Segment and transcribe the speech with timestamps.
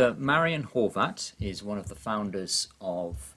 [0.00, 0.18] Dr.
[0.18, 3.36] Marian Horvat is one of the founders of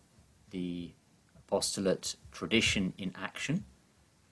[0.51, 0.93] the
[1.37, 3.65] apostolate Tradition in Action,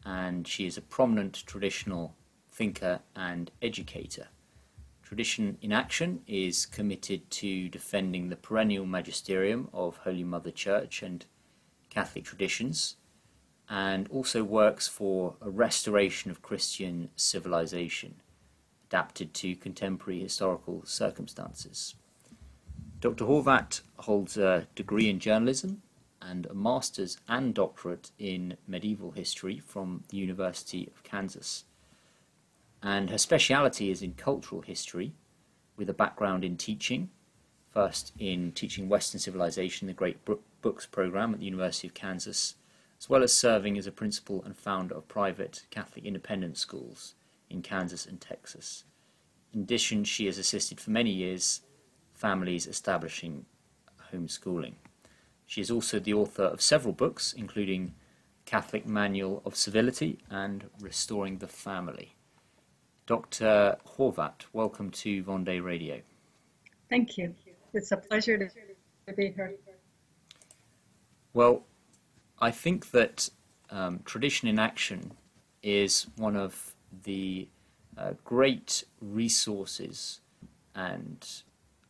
[0.06, 2.16] and she is a prominent traditional
[2.50, 4.30] thinker and educator.
[5.04, 11.26] Tradition in Action is committed to defending the perennial magisterium of Holy Mother Church and
[11.90, 12.96] Catholic traditions,
[13.70, 18.22] and also works for a restoration of Christian civilization
[18.88, 21.96] adapted to contemporary historical circumstances.
[23.02, 23.26] Dr.
[23.26, 25.82] Horvat holds a degree in journalism
[26.22, 31.66] and a master's and doctorate in medieval history from the University of Kansas.
[32.84, 35.14] And her speciality is in cultural history
[35.78, 37.10] with a background in teaching,
[37.72, 40.20] first in teaching Western civilization, the Great
[40.62, 42.54] Books program at the University of Kansas,
[43.00, 47.16] as well as serving as a principal and founder of private Catholic independent schools
[47.50, 48.84] in Kansas and Texas.
[49.54, 51.62] In addition, she has assisted for many years
[52.22, 53.46] families establishing
[54.14, 54.76] homeschooling.
[55.48, 57.96] She is also the author of several books, including
[58.46, 62.16] Catholic Manual of Civility and Restoring the Family.
[63.08, 63.76] Dr.
[63.98, 66.02] Horvat, welcome to Vendée Radio.
[66.92, 67.34] Thank you.
[67.74, 68.48] It's a pleasure to,
[69.08, 69.56] to be here.
[71.34, 71.64] Well,
[72.40, 73.30] I think that
[73.72, 75.14] um, Tradition in Action
[75.64, 77.48] is one of the
[77.98, 80.22] uh, great resources
[80.76, 81.26] and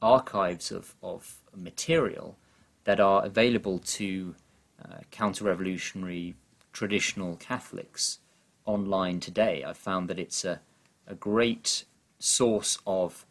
[0.01, 2.37] archives of, of material
[2.83, 4.35] that are available to
[4.83, 6.35] uh, counter revolutionary
[6.73, 8.19] traditional Catholics
[8.65, 9.63] online today.
[9.63, 10.61] I've found that it's a,
[11.07, 11.85] a great
[12.19, 13.25] source of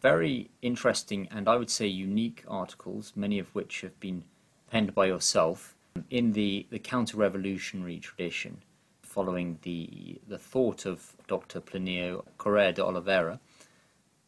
[0.00, 4.24] very interesting and I would say unique articles, many of which have been
[4.70, 5.74] penned by yourself
[6.10, 8.58] in the, the counter revolutionary tradition,
[9.02, 11.60] following the, the thought of Dr.
[11.60, 13.40] Plinio Correa de Oliveira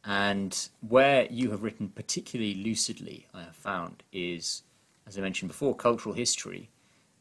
[0.06, 4.62] and where you have written particularly lucidly, I have found, is,
[5.06, 6.70] as I mentioned before, cultural history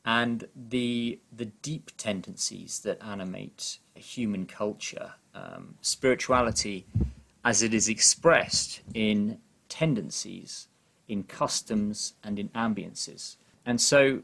[0.06, 6.86] and the, the deep tendencies that animate human culture, um, spirituality
[7.44, 10.68] as it is expressed in tendencies,
[11.08, 13.38] in customs, and in ambiances.
[13.66, 14.22] And so,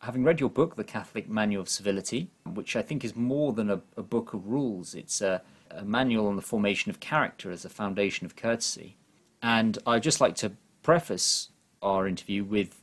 [0.00, 3.70] having read your book, The Catholic Manual of Civility, which I think is more than
[3.70, 5.40] a, a book of rules, it's a
[5.70, 8.96] a manual on the formation of character as a foundation of courtesy.
[9.42, 11.48] And I'd just like to preface
[11.82, 12.82] our interview with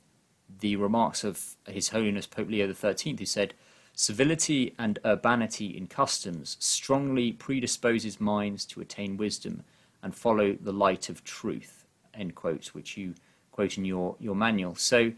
[0.59, 3.53] the remarks of His Holiness Pope Leo XIII, who said,
[3.94, 9.64] Civility and urbanity in customs strongly predisposes minds to attain wisdom
[10.04, 13.16] and follow the light of truth, end quote, which you
[13.52, 14.75] quote in your, your manual.
[14.75, 15.14] So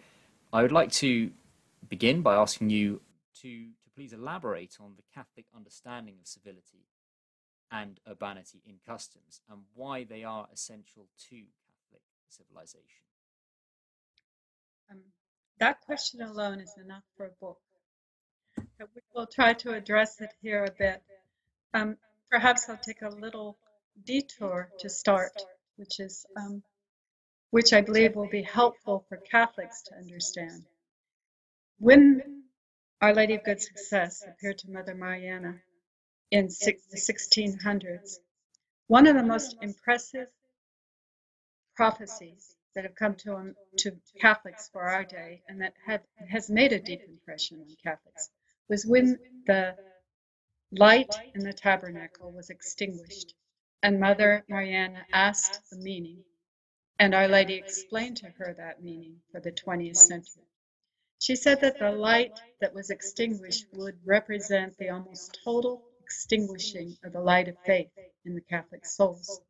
[0.54, 1.30] I would like to
[1.90, 3.02] begin by asking you
[3.42, 6.86] to, to please elaborate on the Catholic understanding of civility
[7.72, 11.36] and urbanity in customs and why they are essential to
[11.68, 13.04] Catholic civilization?
[14.92, 15.00] Um,
[15.60, 17.60] that question alone is enough for a book.
[18.78, 21.02] But we will try to address it here a bit.
[21.74, 21.98] Um,
[22.30, 23.58] perhaps I'll take a little
[24.06, 25.34] detour to start,
[25.78, 26.64] which is um,
[27.52, 30.66] which I believe will be helpful for Catholics to understand.
[31.80, 32.44] When
[33.02, 35.62] Our Lady of Good Success appeared to Mother Mariana
[36.32, 38.20] in the 1600s.
[38.88, 40.28] One of the most impressive
[41.76, 45.74] prophecies that have come to, to Catholics for our day and that
[46.30, 48.30] has made a deep impression on Catholics
[48.68, 49.76] was when the
[50.72, 53.34] light in the tabernacle was extinguished
[53.82, 56.24] and Mother Mariana asked the meaning,
[57.00, 60.44] and Our Lady explained to her that meaning for the 20th century.
[61.20, 67.14] She said that the light that was extinguished would represent the almost total extinguishing of
[67.14, 67.92] the light of faith
[68.26, 69.42] in the Catholic souls.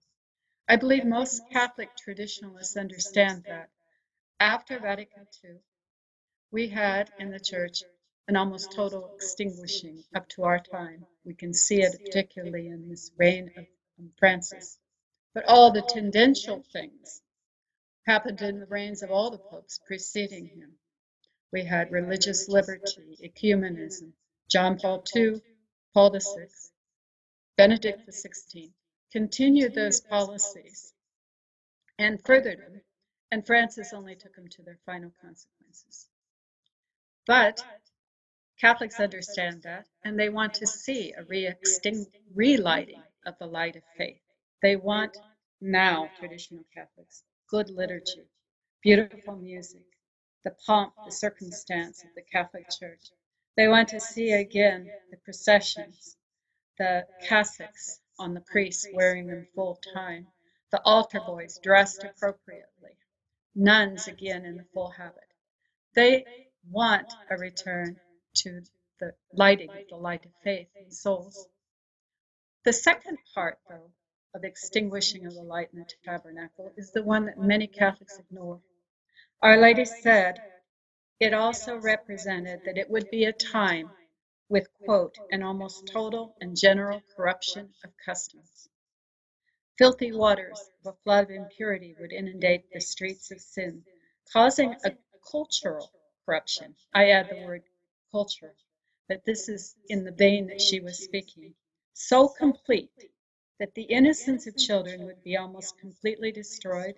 [0.67, 3.69] I believe most Catholic traditionalists understand that
[4.41, 5.55] after Vatican II,
[6.51, 7.81] we had in the Church
[8.27, 11.05] an almost total extinguishing up to our time.
[11.23, 13.65] We can see it particularly in this reign of
[13.97, 14.77] um, Francis.
[15.33, 17.21] But all the tendential things
[18.05, 20.73] happened in the reigns of all the popes preceding him.
[21.53, 24.11] We had religious liberty, ecumenism,
[24.49, 25.41] John Paul II
[25.99, 26.47] Paul VI,
[27.57, 28.71] Benedict XVI
[29.11, 30.93] continued those policies
[31.97, 32.81] and furthered them,
[33.31, 36.07] and Francis only took them to their final consequences.
[37.27, 37.61] But
[38.61, 41.25] Catholics understand that, and they want to see a
[42.33, 44.21] relighting of the light of faith.
[44.61, 45.17] They want
[45.59, 48.23] now, traditional Catholics, good liturgy,
[48.81, 49.83] beautiful music,
[50.45, 53.11] the pomp, the circumstance of the Catholic Church,
[53.59, 56.15] they want to see again the processions,
[56.77, 60.25] the cassocks on the priests wearing them full time,
[60.71, 62.95] the altar boys dressed appropriately,
[63.53, 65.27] nuns again in the full habit.
[65.93, 66.23] They
[66.71, 67.99] want a return
[68.35, 68.61] to
[69.01, 71.45] the lighting of the light of faith in souls.
[72.63, 73.91] The second part, though,
[74.33, 78.61] of extinguishing of the light in the tabernacle is the one that many Catholics ignore.
[79.41, 80.39] Our Lady said
[81.19, 83.91] it also represented that it would be a time
[84.49, 88.69] with, quote, an almost total and general corruption of customs.
[89.77, 93.83] Filthy waters of a flood of impurity would inundate the streets of sin,
[94.31, 94.91] causing a
[95.31, 95.91] cultural
[96.25, 96.75] corruption.
[96.93, 97.63] I add the word
[98.11, 98.55] culture,
[99.07, 101.55] but this is in the vein that she was speaking.
[101.93, 102.91] So complete
[103.59, 106.95] that the innocence of children would be almost completely destroyed,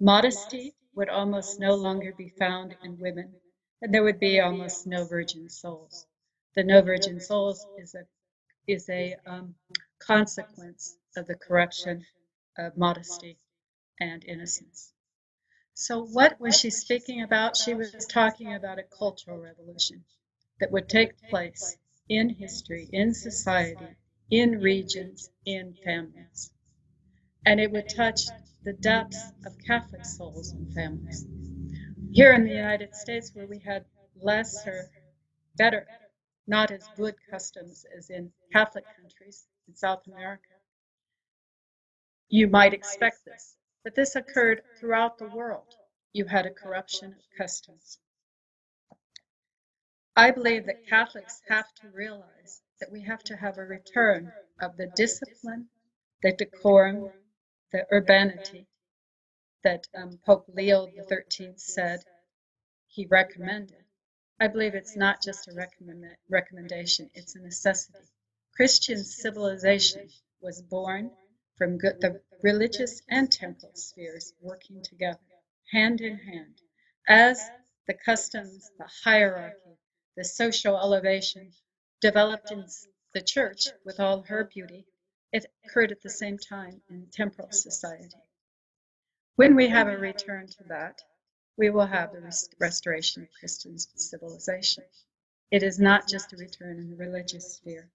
[0.00, 3.34] modesty would almost no longer be found in women,
[3.82, 6.06] there would be almost no virgin souls.
[6.54, 8.06] The no virgin souls is a
[8.66, 9.54] is a um,
[10.00, 12.06] consequence of the corruption
[12.58, 13.38] of modesty
[14.00, 14.92] and innocence.
[15.74, 17.56] So, what was she speaking about?
[17.56, 20.04] She was talking about a cultural revolution
[20.60, 21.78] that would take place
[22.08, 23.96] in history, in society,
[24.30, 26.52] in regions, in families.
[27.46, 28.22] And it would touch
[28.64, 31.26] the depths of Catholic souls and families.
[32.12, 33.84] Here in the United States, where we had
[34.16, 34.90] less or
[35.56, 35.86] better,
[36.46, 40.48] not as good customs as in Catholic countries in South America,
[42.28, 43.56] you might expect this.
[43.84, 45.74] But this occurred throughout the world.
[46.12, 47.98] You had a corruption of customs.
[50.16, 54.76] I believe that Catholics have to realize that we have to have a return of
[54.76, 55.68] the discipline,
[56.22, 57.12] the decorum,
[57.70, 58.66] the urbanity
[59.64, 62.00] that um, Pope Leo XIII said
[62.86, 63.84] he recommended.
[64.40, 67.98] I believe it's not just a recommend recommendation, it's a necessity.
[68.54, 70.08] Christian civilization
[70.40, 71.10] was born
[71.56, 75.18] from good, the religious and temporal spheres working together,
[75.72, 76.60] hand in hand,
[77.08, 77.40] as
[77.86, 79.78] the customs, the hierarchy,
[80.16, 81.52] the social elevation
[82.00, 82.64] developed in
[83.12, 84.86] the church with all her beauty,
[85.32, 88.14] it occurred at the same time in temporal society.
[89.38, 91.00] When we have a return to that,
[91.56, 94.82] we will have the rest restoration of Christian civilization.
[95.52, 97.88] It is not just a return in the religious sphere.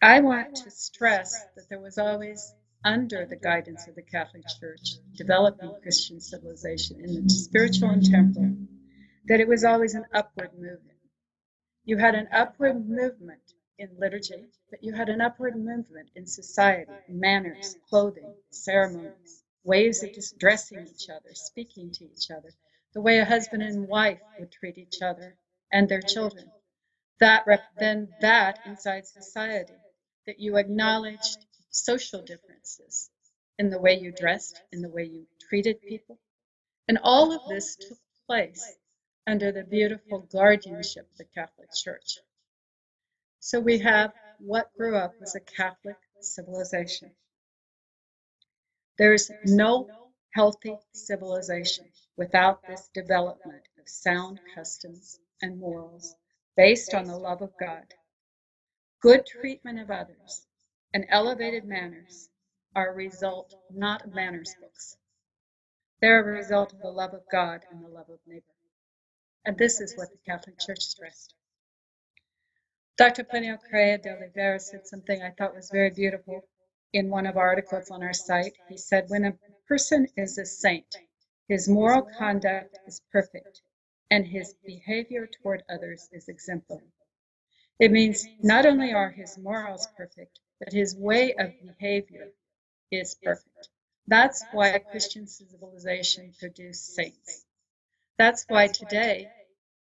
[0.00, 4.94] I want to stress that there was always, under the guidance of the Catholic Church,
[5.14, 8.56] developing Christian civilization in the spiritual and temporal,
[9.26, 10.96] that it was always an upward movement.
[11.84, 16.90] You had an upward movement in liturgy, but you had an upward movement in society,
[17.06, 22.54] manners, clothing, ceremonies, ways of just dressing each other, speaking to each other,
[22.94, 25.36] the way a husband and wife would treat each other
[25.72, 26.52] and their children.
[27.20, 29.74] That rep- then that inside society,
[30.26, 33.10] that you acknowledged social differences
[33.58, 36.18] in the way you dressed, in the way you treated people.
[36.88, 38.76] And all of this took place
[39.26, 42.18] under the beautiful guardianship of the Catholic Church.
[43.40, 47.12] So we have what grew up as a Catholic civilization.
[48.98, 49.88] There's no
[50.34, 51.86] healthy civilization
[52.16, 56.14] without this development of sound customs and morals
[56.56, 57.84] based on the love of God.
[59.02, 60.46] Good treatment of others
[60.94, 62.28] and elevated manners
[62.74, 64.96] are a result not of manners books.
[66.00, 68.44] They're a result of the love of God and the love of neighbor.
[69.44, 71.34] And this is what the Catholic Church stressed.
[72.98, 73.24] Dr.
[73.24, 76.42] Plinio Correa de Oliveira said something I thought was very beautiful
[76.92, 78.56] in one of our articles on our site.
[78.68, 79.38] He said, When a
[79.68, 80.98] person is a saint,
[81.48, 83.62] his moral conduct is perfect,
[84.10, 86.92] and his behavior toward others is exemplary.
[87.78, 92.32] It means not only are his morals perfect, but his way of behavior
[92.90, 93.68] is perfect.
[94.06, 97.46] That's why Christian civilization produced saints.
[98.18, 99.32] That's why today,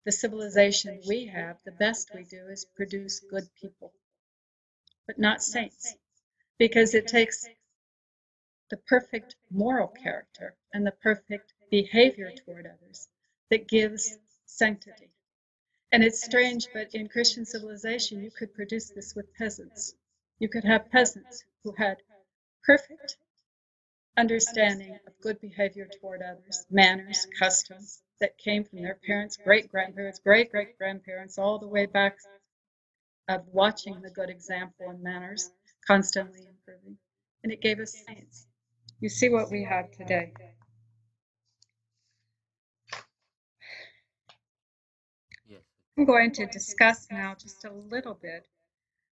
[0.05, 3.95] the civilization we have, the best we do is produce good people,
[5.07, 5.97] but not saints,
[6.59, 7.49] because it takes
[8.71, 13.09] the perfect moral character and the perfect behavior toward others
[13.50, 15.11] that gives sanctity.
[15.92, 19.94] And it's strange, but in Christian civilization, you could produce this with peasants.
[20.38, 21.99] You could have peasants who had
[22.64, 23.16] perfect
[24.16, 30.21] understanding of good behavior toward others, manners, customs, that came from their parents, great grandparents,
[30.21, 32.16] great great grandparents, all the way back
[33.28, 35.50] of watching the good example and manners
[35.87, 36.97] constantly improving.
[37.43, 38.47] And it gave us saints.
[39.01, 40.33] You see what we have today.
[45.99, 48.47] I'm going to discuss now just a little bit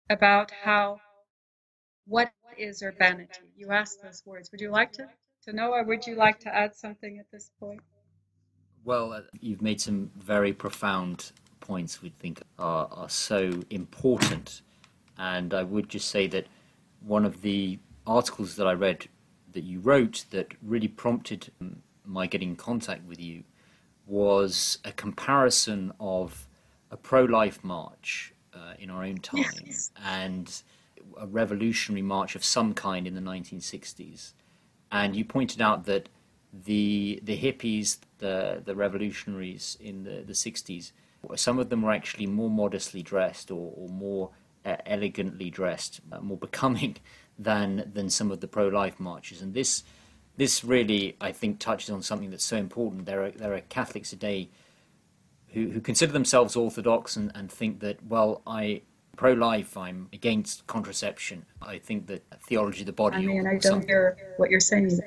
[0.09, 1.01] about how
[2.07, 3.41] what is urbanity?
[3.55, 4.49] You asked those words.
[4.51, 5.07] Would you like to,
[5.43, 7.81] to know, or would you like to add something at this point?
[8.83, 14.61] Well, uh, you've made some very profound points we think are, are so important.
[15.17, 16.47] And I would just say that
[17.01, 19.07] one of the articles that I read
[19.53, 21.51] that you wrote that really prompted
[22.05, 23.43] my getting in contact with you
[24.05, 26.47] was a comparison of
[26.91, 29.91] a pro life march uh, in our own time Yes.
[30.03, 30.61] and
[31.19, 34.33] a revolutionary march of some kind in the 1960s.
[34.91, 36.09] And you pointed out that
[36.51, 40.91] the the hippies, the the revolutionaries in the, the 60s,
[41.35, 44.31] some of them were actually more modestly dressed or, or more
[44.65, 46.97] uh, elegantly dressed, uh, more becoming
[47.39, 49.41] than than some of the pro-life marches.
[49.41, 49.83] And this
[50.37, 53.05] this really, I think, touches on something that's so important.
[53.05, 54.49] There are there are Catholics today
[55.53, 58.81] who, who consider themselves orthodox and, and think that, well, I
[59.19, 61.45] pro-life, I'm against contraception.
[61.61, 63.17] I think that theology of the body.
[63.17, 64.97] I mean, I don't something hear what you're saying.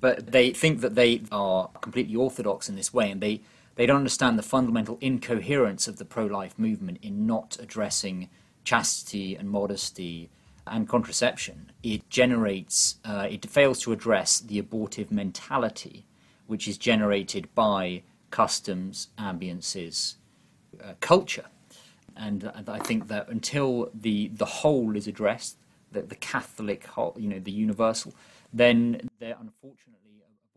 [0.00, 3.42] but they think that they are completely orthodox in this way, and they,
[3.74, 8.30] they don't understand the fundamental incoherence of the pro life movement in not addressing
[8.64, 10.30] chastity and modesty
[10.66, 11.72] and contraception.
[11.82, 16.04] It generates, uh, it fails to address the abortive mentality
[16.46, 20.14] which is generated by customs, ambiances,
[20.82, 21.46] uh, culture.
[22.16, 25.56] And I think that until the, the whole is addressed,
[25.92, 28.12] the, the Catholic whole, you know, the universal,
[28.52, 30.08] then there unfortunately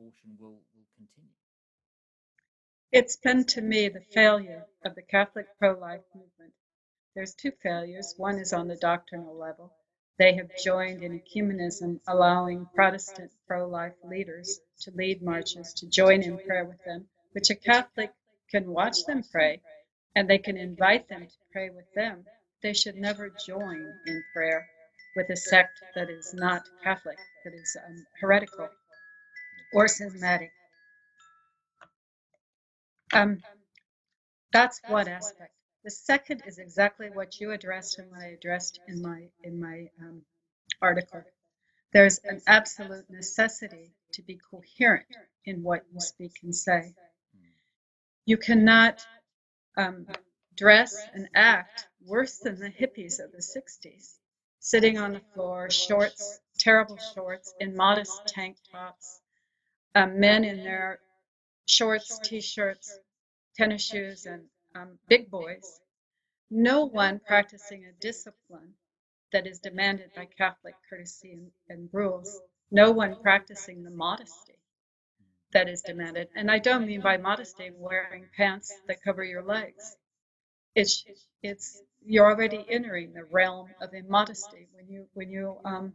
[0.02, 1.30] abortion will, will continue.
[2.92, 6.31] It's been to me the failure of the Catholic pro life movement.
[7.16, 8.14] There's two failures.
[8.18, 9.74] One is on the doctrinal level.
[10.18, 16.24] They have joined in ecumenism, allowing Protestant pro life leaders to lead marches, to join
[16.24, 18.14] in prayer with them, which a Catholic
[18.50, 19.62] can watch them pray
[20.16, 22.26] and they can invite them to pray with them.
[22.62, 24.70] They should never join in prayer
[25.16, 28.70] with a sect that is not Catholic, that is um, heretical
[29.74, 30.52] or schismatic.
[33.14, 33.42] Um,
[34.54, 35.54] that's one aspect.
[35.84, 39.90] The second is exactly what you addressed and what I addressed in my in my
[40.00, 40.22] um,
[40.82, 41.24] article.
[41.94, 45.08] There's an absolute necessity to be coherent
[45.46, 46.94] in what you speak and say.
[48.26, 49.06] You cannot
[49.76, 50.06] um,
[50.56, 54.18] dress and act worse than the hippies of the 60s,
[54.60, 59.20] sitting on the floor, shorts, terrible shorts, in modest tank tops,
[59.96, 61.00] um, men in their
[61.66, 63.00] shorts, t-shirts,
[63.58, 64.44] tennis shoes, and
[64.76, 65.80] um, big boys.
[66.50, 68.74] No one practicing a discipline
[69.34, 72.42] that is demanded by Catholic courtesy and, and rules.
[72.72, 74.56] No one practicing the modesty
[75.54, 76.30] that is demanded.
[76.36, 79.98] And I don't mean by modesty wearing pants that cover your legs.
[80.76, 81.06] It's
[81.44, 85.94] it's you're already entering the realm of immodesty when you when you um,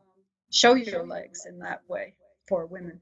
[0.53, 2.15] show your legs in that way
[2.49, 3.01] for women.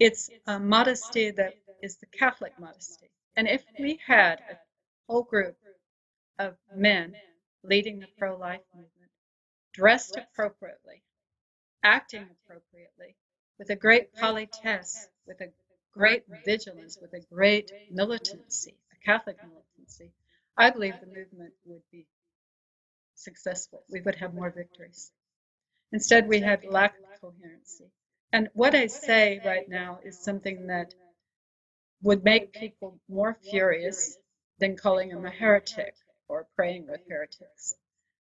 [0.00, 3.10] It's a modesty that is the Catholic modesty.
[3.36, 4.58] And if we had a
[5.10, 5.56] whole group
[6.38, 7.12] of men
[7.64, 9.10] leading the pro-life movement,
[9.74, 11.02] dressed appropriately,
[11.82, 13.16] acting appropriately,
[13.58, 15.50] with a great politesse, with a
[15.92, 20.12] great vigilance, with a great militancy, a Catholic militancy,
[20.56, 22.06] I believe the movement would be
[23.16, 23.82] successful.
[23.90, 25.10] We would have more victories.
[25.92, 27.90] Instead, we had lack of coherency.
[28.32, 30.94] And what I say right now is something that
[32.00, 34.16] would make people more furious
[34.60, 35.94] than calling him a heretic
[36.28, 37.74] or praying with heretics.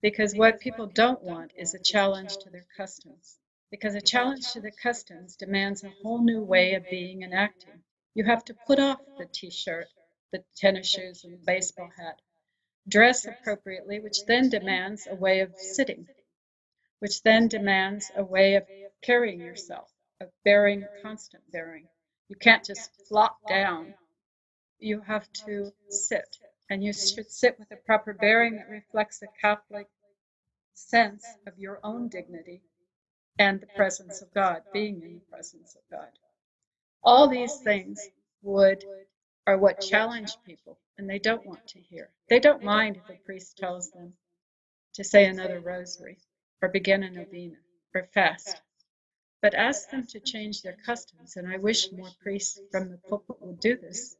[0.01, 3.37] Because what people don't want is a challenge to their customs.
[3.69, 7.83] Because a challenge to the customs demands a whole new way of being and acting.
[8.15, 9.87] You have to put off the t shirt,
[10.31, 12.19] the tennis shoes, and the baseball hat.
[12.87, 16.07] Dress appropriately, which then demands a way of sitting,
[16.99, 18.67] which then demands a way of
[19.03, 21.87] carrying yourself, of bearing, constant bearing.
[22.27, 23.93] You can't just flop down.
[24.81, 26.37] You have to sit,
[26.69, 29.87] and you should sit with a proper bearing that reflects a Catholic
[30.73, 32.63] sense of your own dignity
[33.39, 36.09] and the presence of God, being in the presence of God.
[37.03, 38.09] All these things
[38.41, 38.83] would
[39.47, 42.09] are what challenge people, and they don't want to hear.
[42.29, 44.13] They don't mind if a priest tells them
[44.95, 46.17] to say another rosary,
[46.61, 47.57] or begin a novena,
[47.95, 48.61] or fast.
[49.41, 53.37] But ask them to change their customs, and I wish more priests from the pulpit
[53.41, 54.17] would do this.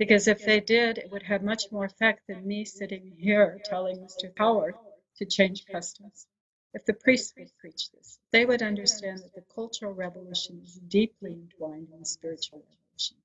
[0.00, 3.98] Because if they did, it would have much more effect than me sitting here telling
[3.98, 4.32] Mr.
[4.38, 4.74] Howard
[5.16, 6.26] to change customs.
[6.72, 11.34] If the priests would preach this, they would understand that the cultural revolution is deeply
[11.34, 13.18] entwined in the spiritual revolution.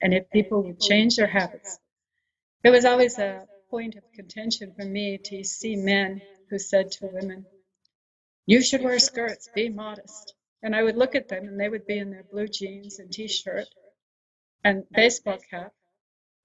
[0.00, 1.80] And if people would change their habits,
[2.62, 7.08] it was always a point of contention for me to see men who said to
[7.08, 7.46] women,
[8.46, 10.34] You should wear skirts, be modest.
[10.62, 13.10] And I would look at them and they would be in their blue jeans and
[13.10, 13.66] t shirt
[14.62, 15.72] and baseball cap,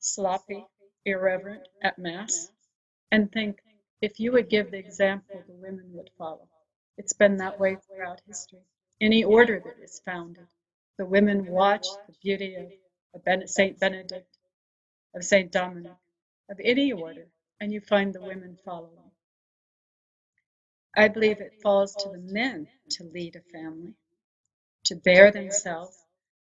[0.05, 0.63] sloppy,
[1.03, 2.51] irreverent at Mass,
[3.12, 3.59] and think
[4.01, 6.47] if you would give the example, the women would follow.
[6.97, 8.62] It's been that way throughout history.
[9.01, 10.47] Any order that is founded,
[10.97, 14.38] the women watch the beauty of, Saint Benedict,
[15.15, 15.93] of Saint Dominic,
[16.50, 17.27] of any order,
[17.59, 19.12] and you find the women following.
[20.95, 23.95] I believe it falls to the men to lead a family,
[24.85, 25.97] to bear themselves,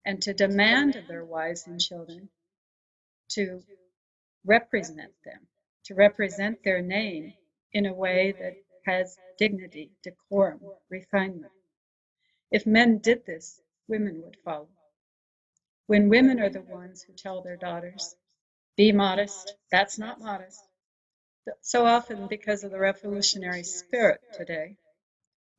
[0.04, 2.30] and to demand of their wives and children
[3.30, 3.62] to
[4.44, 5.46] represent them,
[5.84, 7.34] to represent their name
[7.72, 8.54] in a way that
[8.86, 10.60] has dignity, decorum,
[10.90, 11.52] refinement.
[12.50, 14.68] If men did this, women would follow.
[15.86, 18.16] When women are the ones who tell their daughters,
[18.76, 20.60] be modest, that's not modest.
[21.62, 24.76] So often, because of the revolutionary spirit today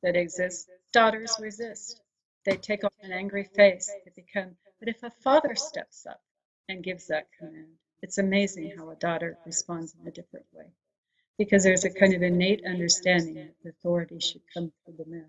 [0.02, 2.00] that exists, daughters resist.
[2.44, 3.90] They take on an angry face.
[4.04, 6.20] They become, but if a father steps up
[6.68, 10.66] and gives that command, it's amazing how a daughter responds in a different way
[11.38, 15.28] because there's a kind of innate understanding that the authority should come through the man.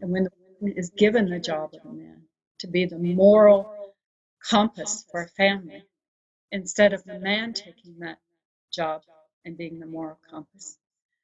[0.00, 0.30] And when the
[0.60, 2.22] woman is given the job of the man
[2.60, 3.94] to be the moral
[4.50, 5.84] compass for a family,
[6.52, 8.18] instead of the man taking that
[8.72, 9.02] job
[9.44, 10.78] and being the moral compass.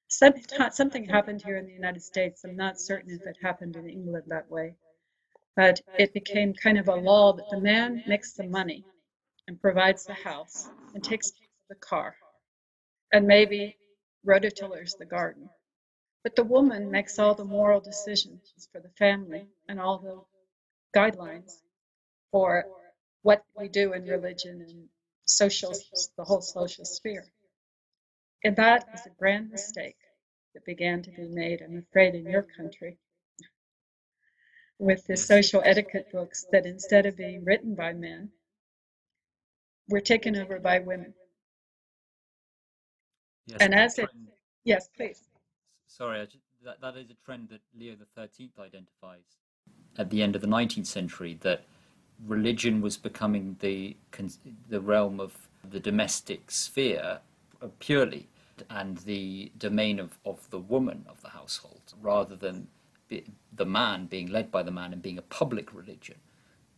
[0.08, 2.44] Something happened here in the United States.
[2.44, 4.74] I'm not certain if it happened in England that way,
[5.56, 8.84] but it became kind of a law that the man makes the money
[9.50, 12.14] and provides the house and takes care of the car
[13.12, 13.76] and maybe
[14.24, 15.50] rototillers the garden.
[16.22, 20.20] But the woman makes all the moral decisions for the family and all the
[20.96, 21.50] guidelines
[22.30, 22.64] for
[23.22, 24.84] what we do in religion and
[25.26, 25.74] social,
[26.16, 27.26] the whole social sphere.
[28.44, 29.96] And that is a grand mistake
[30.54, 32.98] that began to be made, I'm afraid, in your country
[34.78, 38.30] with the social etiquette books that instead of being written by men,
[39.90, 41.12] were taken over by women.
[43.46, 44.08] Yes, and as it,
[44.64, 45.24] yes, please.
[45.86, 49.24] Sorry, just, that, that is a trend that Leo XIII identifies
[49.98, 51.62] at the end of the 19th century that
[52.26, 53.96] religion was becoming the
[54.68, 57.18] the realm of the domestic sphere
[57.62, 58.28] uh, purely
[58.68, 62.68] and the domain of, of the woman of the household rather than
[63.08, 66.14] the man being led by the man and being a public religion.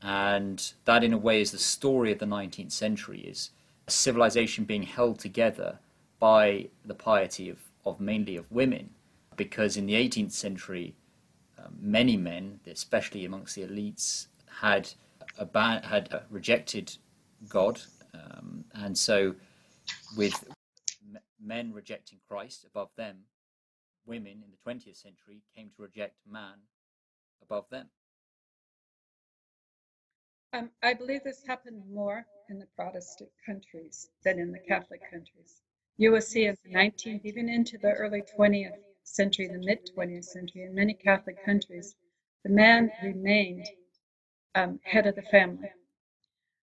[0.02, 3.50] And that, in a way, is the story of the 19th century is
[3.86, 5.78] a civilization being held together
[6.18, 8.90] by the piety of, of mainly of women.
[9.36, 10.94] Because in the 18th century,
[11.58, 14.26] uh, many men, especially amongst the elites,
[14.60, 14.90] had,
[15.40, 16.96] ab- had uh, rejected
[17.48, 17.80] God.
[18.12, 19.34] Um, and so,
[20.16, 20.44] with
[21.40, 23.18] men rejecting Christ above them,
[24.04, 26.58] women in the 20th century came to reject man
[27.42, 27.88] above them.
[30.54, 35.62] Um, I believe this happened more in the Protestant countries than in the Catholic countries.
[35.96, 40.26] You will see in the 19th, even into the early 20th century, the mid 20th
[40.26, 41.96] century, in many Catholic countries,
[42.42, 43.66] the man remained
[44.54, 45.72] um, head of the family.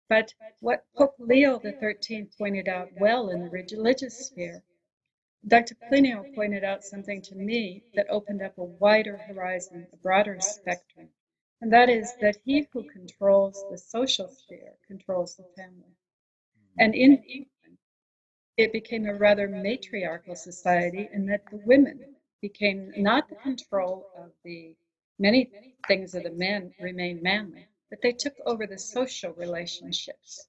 [0.08, 4.62] But what Pope Leo XIII pointed out well in the religious sphere,
[5.46, 5.74] Dr.
[5.74, 11.10] Plinio pointed out something to me that opened up a wider horizon, a broader spectrum,
[11.60, 15.96] and that is that he who controls the social sphere controls the family.
[16.58, 16.80] Mm-hmm.
[16.80, 17.78] And in England,
[18.56, 24.32] it became a rather matriarchal society in that the women became not the control of
[24.44, 24.76] the
[25.18, 25.50] many
[25.88, 30.46] things of the men remained manly, but they took over the social relationships.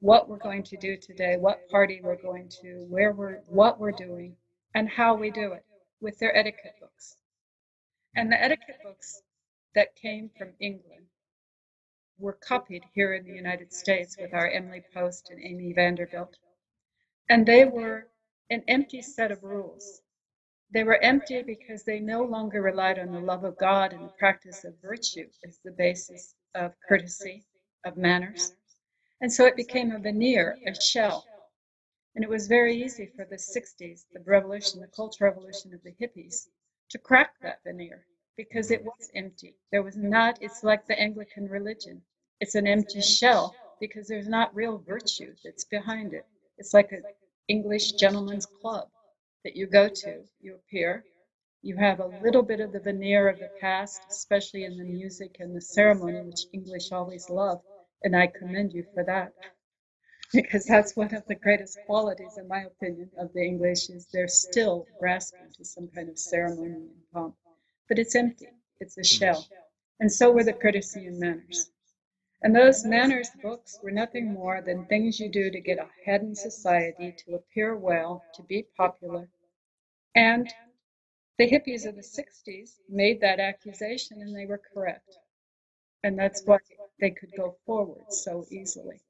[0.00, 3.92] What we're going to do today, what party we're going to, where we're, what we're
[3.92, 4.36] doing,
[4.74, 5.64] and how we do it
[6.00, 7.16] with their etiquette books.
[8.14, 8.44] And the mm-hmm.
[8.44, 9.22] etiquette books
[9.74, 11.06] that came from England
[12.18, 16.36] were copied here in the United States with our Emily Post and Amy Vanderbilt.
[17.28, 18.06] And they were
[18.50, 20.00] an empty set of rules.
[20.72, 24.12] They were empty because they no longer relied on the love of God and the
[24.18, 27.44] practice of virtue as the basis of courtesy,
[27.84, 28.54] of manners.
[29.20, 31.24] And so it became a veneer, a shell.
[32.14, 35.94] And it was very easy for the 60s, the revolution, the cultural revolution of the
[36.00, 36.48] hippies,
[36.90, 38.06] to crack that veneer
[38.36, 39.54] because it was empty.
[39.72, 42.02] There was not, it's like the Anglican religion.
[42.40, 46.26] It's an empty shell because there's not real virtue that's behind it.
[46.58, 47.04] It's like an
[47.48, 48.88] English gentleman's club
[49.44, 51.04] that you go to, you appear,
[51.62, 55.36] you have a little bit of the veneer of the past, especially in the music
[55.40, 57.62] and the ceremony, which English always love,
[58.04, 59.32] and I commend you for that.
[60.32, 64.28] Because that's one of the greatest qualities, in my opinion, of the English is they're
[64.28, 67.36] still grasping to some kind of ceremony and pomp.
[67.88, 68.48] But it's empty.
[68.80, 69.18] It's a mm-hmm.
[69.18, 69.46] shell.
[70.00, 71.70] And so were the courtesy and manners.
[72.42, 76.34] And those manners books were nothing more than things you do to get ahead in
[76.34, 79.28] society, to appear well, to be popular.
[80.14, 80.52] And
[81.38, 85.16] the hippies of the 60s made that accusation and they were correct.
[86.02, 86.58] And that's why
[87.00, 89.00] they could go forward so easily.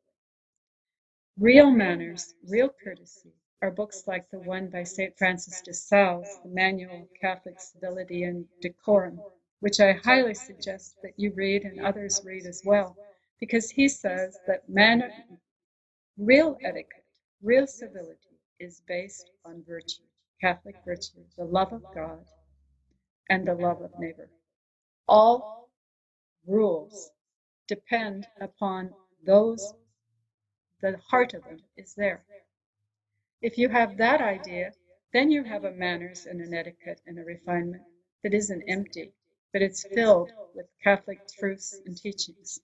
[1.36, 5.16] Real manners, real courtesy, are books like the one by St.
[5.16, 9.20] Francis de Sales, The Manual of Catholic Civility and Decorum,
[9.60, 12.96] which I highly suggest that you read and others read as well
[13.40, 15.10] because he says that man,
[16.18, 17.04] real etiquette,
[17.42, 20.02] real civility is based on virtue,
[20.40, 22.24] Catholic virtue, the love of God
[23.30, 24.28] and the love of neighbor.
[25.08, 25.70] All
[26.46, 27.10] rules
[27.68, 28.90] depend upon
[29.26, 29.74] those,
[30.82, 32.24] the heart of them is there.
[33.44, 34.72] If you have that idea,
[35.12, 37.82] then you have a manners and an etiquette and a refinement
[38.22, 39.12] that isn't empty,
[39.52, 42.58] but it's filled with Catholic truths and teachings.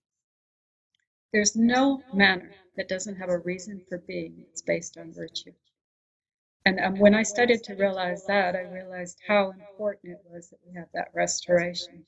[1.35, 4.47] There's no manner that doesn't have a reason for being.
[4.49, 5.53] It's based on virtue.
[6.65, 10.61] And um, when I started to realize that, I realized how important it was that
[10.67, 12.07] we have that restoration.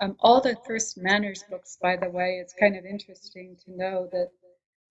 [0.00, 4.08] Um, all the first manners books, by the way, it's kind of interesting to know
[4.10, 4.30] that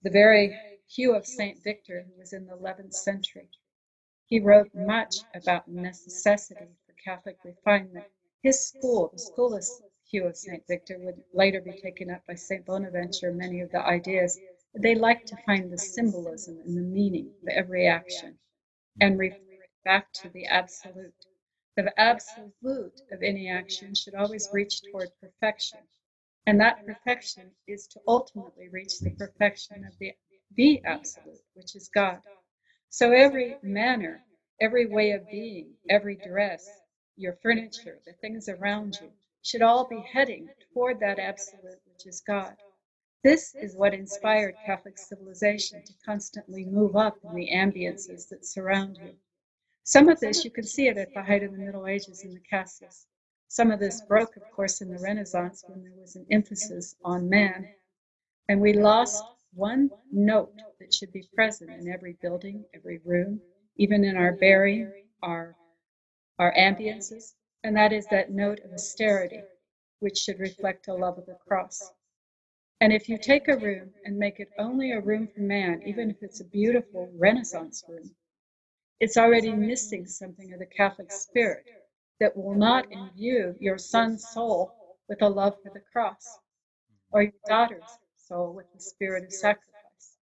[0.04, 0.58] the very
[0.88, 1.62] Hugh of St.
[1.64, 3.50] Victor, who was in the 11th century,
[4.28, 8.06] he wrote much about necessity for Catholic refinement.
[8.44, 9.66] His school, the school of
[10.10, 10.66] Hugh of St.
[10.68, 12.66] Victor would later be taken up by St.
[12.66, 14.40] Bonaventure, many of the ideas.
[14.74, 18.40] They like to find the symbolism and the meaning of every action
[19.02, 19.38] and refer
[19.86, 21.26] back to the absolute.
[21.76, 25.80] The absolute of any action should always reach toward perfection.
[26.48, 30.14] And that perfection is to ultimately reach the perfection of the,
[30.56, 32.22] the absolute, which is God.
[32.90, 34.22] So every manner,
[34.62, 36.66] every way of being, every dress,
[37.18, 42.24] your furniture, the things around you, should all be heading toward that absolute which is
[42.26, 42.56] God.
[43.26, 48.98] This is what inspired Catholic civilization to constantly move up in the ambiences that surround
[49.04, 49.16] you.
[49.84, 52.34] Some of this you can see it at the height of the Middle Ages in
[52.34, 53.06] the castles.
[53.50, 57.30] Some of this broke, of course, in the Renaissance when there was an emphasis on
[57.30, 57.70] man.
[58.50, 63.42] And we lost one note that should be present in every building, every room,
[63.78, 64.92] even in our bearing,
[65.24, 65.56] our,
[66.40, 67.34] our ambiences,
[67.64, 69.42] and that is that note of austerity,
[70.00, 71.92] which should reflect a love of the cross.
[72.82, 76.12] And if you take a room and make it only a room for man, even
[76.12, 78.12] if it's a beautiful Renaissance room,
[79.00, 81.66] it's already missing something of the Catholic spirit
[82.20, 84.74] that will not imbue your son's soul
[85.08, 86.40] with a love for the cross
[87.12, 90.18] or your daughter's soul with the spirit of sacrifice.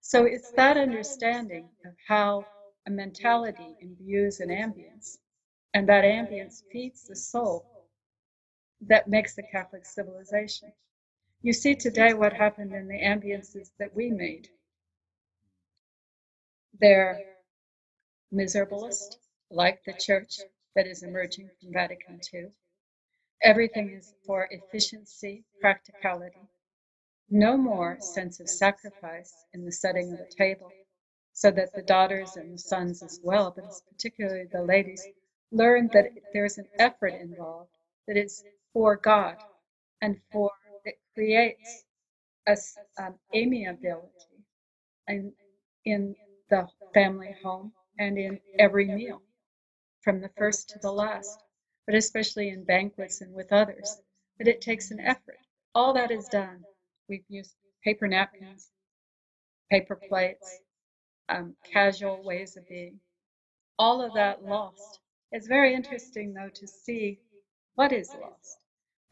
[0.00, 2.46] So it's that understanding of how
[2.86, 5.18] a mentality imbues an ambience
[5.74, 7.64] and that ambience feeds the soul
[8.82, 10.72] that makes the Catholic civilization.
[11.42, 14.48] You see today what happened in the ambiences that we made.
[16.80, 17.20] They're
[18.32, 19.16] miserablest,
[19.50, 20.40] like the church
[20.76, 22.46] that is emerging from Vatican II.
[23.42, 26.40] Everything is for efficiency, practicality.
[27.30, 30.70] No more sense of sacrifice in the setting of the table,
[31.32, 35.04] so that the daughters and the sons as well, but particularly the ladies,
[35.50, 37.70] learn that there's an effort involved
[38.06, 39.36] that is for God
[40.02, 40.50] and for
[40.84, 41.84] it creates
[42.46, 42.56] a
[42.98, 44.44] um, amiability
[45.08, 45.32] in,
[45.84, 46.14] in
[46.50, 49.22] the family home and in every meal
[50.02, 51.38] from the first to the last
[51.86, 54.00] but especially in banquets and with others
[54.38, 55.38] that it takes an effort
[55.74, 56.64] all that is done
[57.08, 58.70] we've used paper napkins
[59.70, 60.60] paper plates
[61.28, 63.00] um, casual ways of being
[63.78, 65.00] all of that lost
[65.32, 67.18] it's very interesting, though, to see
[67.74, 68.58] what is lost.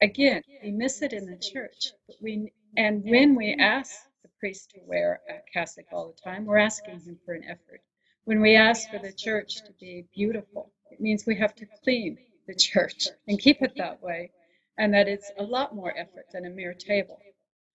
[0.03, 4.71] Again, we miss it in the church, but we and when we ask the priest
[4.73, 7.81] to wear a cassock all the time, we're asking him for an effort.
[8.25, 12.19] When we ask for the church to be beautiful, it means we have to clean
[12.47, 14.31] the church and keep it that way,
[14.79, 17.21] and that it's a lot more effort than a mere table.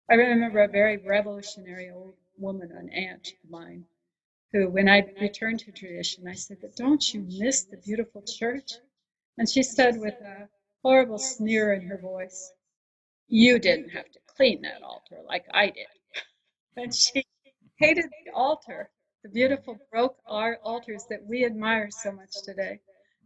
[0.09, 3.85] I remember a very revolutionary old woman, an aunt of mine,
[4.51, 8.71] who, when I returned to tradition, I said, But don't you miss the beautiful church?
[9.37, 10.49] And she said with a
[10.83, 12.51] horrible sneer in her voice,
[13.27, 15.87] You didn't have to clean that altar like I did.
[16.77, 17.25] And she
[17.79, 18.89] hated the altar,
[19.23, 22.79] the beautiful baroque altars that we admire so much today,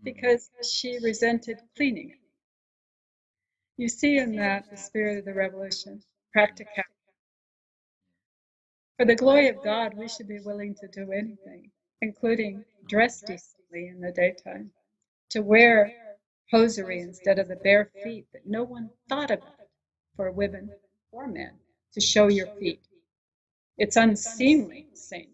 [0.06, 2.14] because she resented cleaning.
[3.78, 6.02] You see in that the spirit of the revolution,
[6.34, 6.90] practicality
[8.98, 13.88] for the glory of God, we should be willing to do anything, including dress decently
[13.90, 14.72] in the daytime,
[15.32, 15.94] to wear
[16.52, 19.70] hosiery instead of the bare feet that no one thought about
[20.16, 20.70] for women
[21.12, 21.54] or men
[21.94, 22.82] to show your feet.
[23.78, 25.30] It's unseemly, St.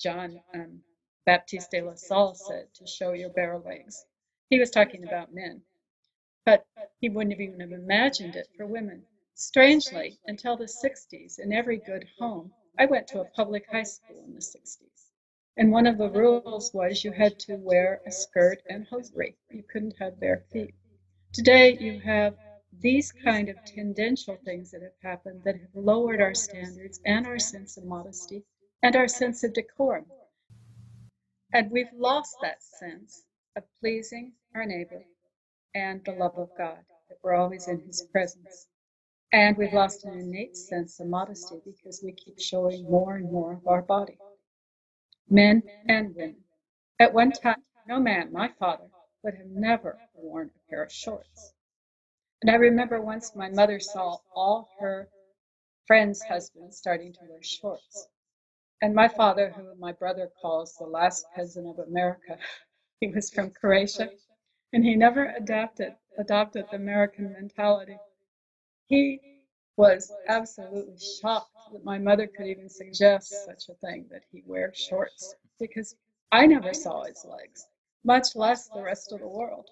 [0.00, 0.80] John um,
[1.26, 4.06] Baptiste de la Salle said, to show your bare legs.
[4.50, 5.62] He was talking about men,
[6.46, 6.66] but
[7.00, 9.06] he wouldn't have even have imagined it for women.
[9.34, 14.24] Strangely, until the 60s, in every good home, I went to a public high school
[14.24, 15.12] in the 60s.
[15.56, 19.36] And one of the rules was you had to wear a skirt and hosiery.
[19.50, 20.74] You couldn't have bare feet.
[21.32, 22.36] Today, you have
[22.72, 27.38] these kind of tendential things that have happened that have lowered our standards and our
[27.38, 28.44] sense of modesty
[28.82, 30.12] and our sense of decorum.
[31.56, 33.24] And we've lost that sense
[33.56, 35.06] of pleasing our neighbor
[35.74, 38.66] and the love of God, that we're always in his presence.
[39.32, 43.54] And we've lost an innate sense of modesty because we keep showing more and more
[43.54, 44.18] of our body.
[45.30, 46.44] Men and women.
[47.00, 48.90] At one time, no man, my father,
[49.24, 51.54] would have never worn a pair of shorts.
[52.42, 55.08] And I remember once my mother saw all her
[55.86, 58.08] friends' husbands starting to wear shorts.
[58.82, 62.38] And my father, who my brother calls the last peasant of America,
[63.00, 64.10] he was from Croatia,
[64.72, 67.98] and he never adapted adopted the American mentality.
[68.86, 69.20] He
[69.76, 74.72] was absolutely shocked that my mother could even suggest such a thing that he wear
[74.74, 75.96] shorts because
[76.32, 77.66] I never saw his legs,
[78.04, 79.68] much less the rest of the world.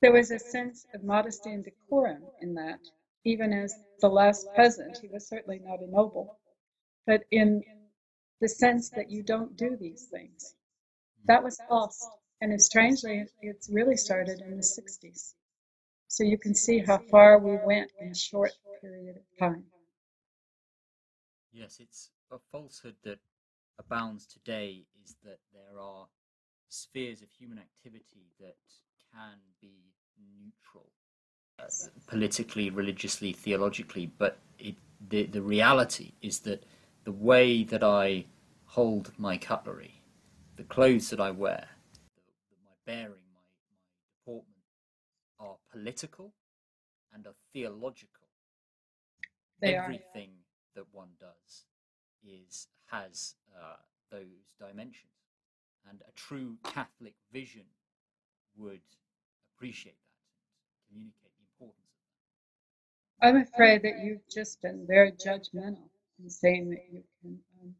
[0.00, 2.80] There was a sense of modesty and decorum in that,
[3.24, 6.38] even as the last peasant, he was certainly not a noble,
[7.06, 7.62] but in
[8.40, 10.54] the sense that you don't do these things.
[11.26, 12.06] That was lost,
[12.40, 15.34] and strangely, it's really started in the 60s.
[16.06, 19.64] So you can see how far we went in a short period of time.
[21.52, 23.18] Yes, it's a falsehood that
[23.78, 26.06] abounds today is that there are
[26.68, 28.56] spheres of human activity that
[29.12, 29.92] can be
[30.38, 30.90] neutral,
[31.58, 31.64] uh,
[32.06, 34.76] politically, religiously, theologically, but it,
[35.08, 36.64] the, the reality is that
[37.08, 38.26] the way that I
[38.66, 40.02] hold my cutlery,
[40.56, 41.66] the clothes that I wear,
[42.62, 43.40] my bearing, my,
[43.72, 43.78] my
[44.12, 44.60] deportment
[45.40, 46.34] are political
[47.14, 48.28] and are theological.
[49.62, 50.82] They Everything are.
[50.82, 51.64] that one does
[52.22, 53.76] is has uh,
[54.10, 55.32] those dimensions,
[55.88, 57.64] and a true Catholic vision
[58.54, 58.82] would
[59.56, 60.28] appreciate that
[60.68, 63.26] and communicate the importance of that.
[63.26, 65.88] I'm afraid that you've just been very judgmental
[66.22, 67.74] in saying that you can um,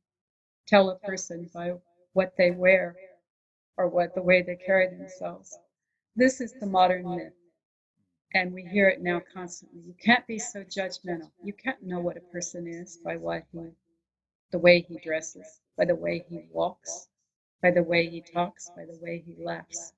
[0.66, 1.72] tell a person by
[2.12, 2.96] what they wear
[3.76, 5.56] or what the way they carry themselves.
[6.16, 7.32] This is the modern myth.
[8.34, 9.80] And we hear it now constantly.
[9.80, 11.30] You can't be so judgmental.
[11.42, 13.70] You can't know what a person is by what he,
[14.52, 17.08] the way he dresses, by the way he walks,
[17.62, 19.92] by the way he talks, by the way he laughs.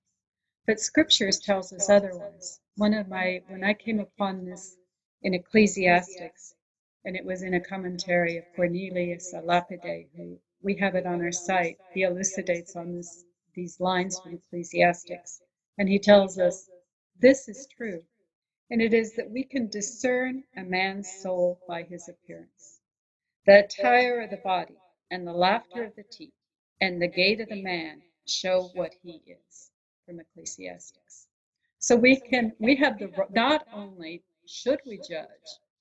[0.66, 2.61] But scriptures tells us otherwise.
[2.76, 4.76] One of my, when I came upon this
[5.22, 6.55] in Ecclesiasticus,
[7.04, 11.22] and it was in a commentary of Cornelius a Lapide, who we have it on
[11.22, 11.78] our site.
[11.94, 15.40] He elucidates on this, these lines from Ecclesiasticus,
[15.78, 16.68] and he tells us
[17.18, 18.02] this is true,
[18.70, 22.80] and it is that we can discern a man's soul by his appearance.
[23.46, 24.76] The attire of the body,
[25.10, 26.34] and the laughter of the teeth,
[26.80, 29.70] and the gait of the man show what he is
[30.06, 31.26] from Ecclesiasticus.
[31.78, 35.28] So we can we have the not only should we judge,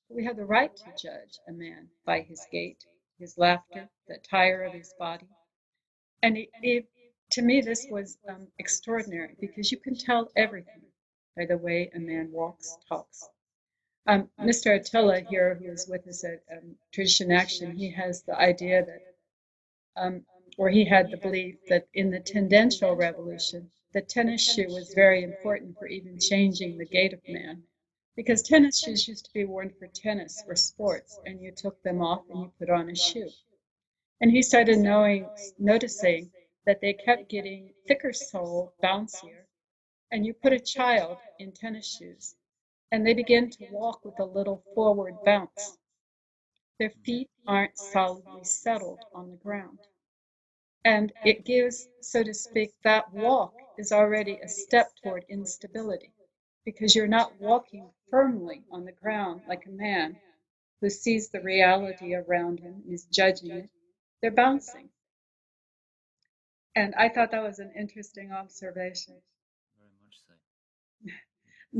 [0.09, 2.83] we have the right to judge a man by his gait,
[3.19, 5.27] his laughter, the attire of his body.
[6.23, 6.89] And it, it,
[7.31, 10.81] to me, this was um, extraordinary because you can tell everything
[11.37, 13.29] by the way a man walks, talks.
[14.07, 14.79] Um, Mr.
[14.79, 19.01] Atila here, who is with us at um, Tradition Action, he has the idea that,
[19.95, 20.25] um,
[20.57, 25.23] or he had the belief that in the tendential revolution, the tennis shoe was very
[25.23, 27.63] important for even changing the gait of man
[28.15, 32.01] because tennis shoes used to be worn for tennis or sports, and you took them
[32.01, 33.33] off and you put on a shoe.
[34.21, 36.31] And he started knowing, noticing
[36.65, 39.47] that they kept getting thicker sole, bouncier,
[40.11, 42.35] and you put a child in tennis shoes,
[42.91, 45.77] and they begin to walk with a little forward bounce.
[46.79, 49.87] Their feet aren't solidly settled on the ground.
[50.85, 56.13] And it gives, so to speak, that walk is already a step toward instability
[56.65, 60.17] because you're not walking firmly on the ground like a man
[60.81, 63.69] who sees the reality around him and is judging it.
[64.21, 64.89] They're bouncing.
[66.75, 69.15] And I thought that was an interesting observation.
[69.77, 69.85] Very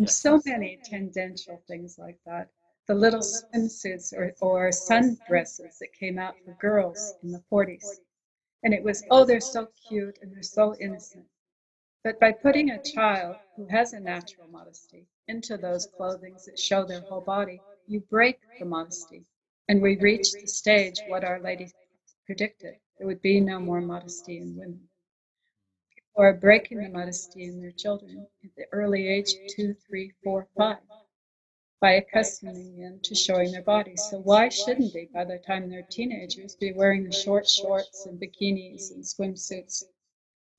[0.05, 0.13] much so.
[0.39, 2.49] so many tendential things like that.
[2.87, 7.85] The little swimsuits or, or sundresses that came out for girls in the 40s.
[8.63, 11.25] And it was, oh, they're so cute and they're so innocent.
[12.01, 16.85] But by putting a child who has a natural modesty into those clothings that show
[16.85, 19.25] their whole body, you break the modesty.
[19.67, 21.71] And we reach the stage what Our Lady
[22.25, 22.75] predicted.
[22.97, 24.87] There would be no more modesty in women.
[25.93, 30.47] People are breaking the modesty in their children at the early age two, three, four,
[30.55, 30.77] five
[31.81, 34.07] by accustoming them to showing their bodies.
[34.09, 38.19] So why shouldn't they, by the time they're teenagers, be wearing the short shorts and
[38.19, 39.83] bikinis and swimsuits?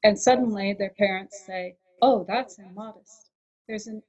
[0.04, 3.30] And suddenly their parents say, "Oh, that's immodest."
[3.66, 4.02] There's an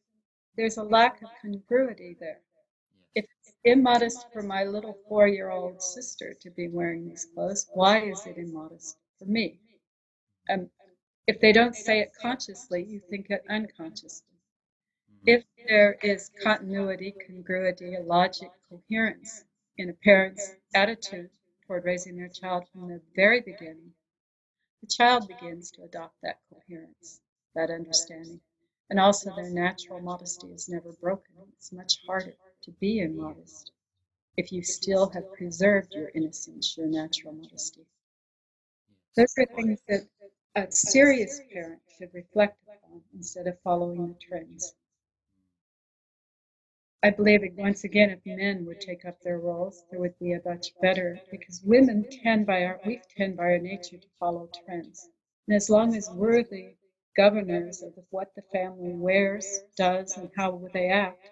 [0.57, 2.41] there's a lack of congruity there.
[3.15, 8.25] If it's immodest for my little four-year-old sister to be wearing these clothes, why is
[8.27, 9.59] it immodest for me?
[10.49, 10.69] Um,
[11.27, 14.27] if they don't say it consciously, you think it unconsciously.
[15.25, 19.45] If there is continuity, congruity, logic, coherence
[19.77, 21.31] in a parent's attitude
[21.67, 23.93] toward raising their child from the very beginning,
[24.81, 27.21] the child begins to adopt that coherence,
[27.55, 28.41] that understanding.
[28.89, 31.35] And also, their natural modesty is never broken.
[31.53, 33.71] It's much harder to be immodest
[34.37, 37.87] if you still have preserved your innocence, your natural modesty.
[39.15, 40.07] Those are things that
[40.55, 44.73] a serious parent should reflect upon instead of following the trends.
[47.03, 50.33] I believe that once again, if men would take up their roles, there would be
[50.33, 54.49] a much better because women tend by our we tend by our nature to follow
[54.65, 55.09] trends,
[55.47, 56.75] and as long as we're the
[57.17, 61.29] governors of what the family wears, does, and how they act,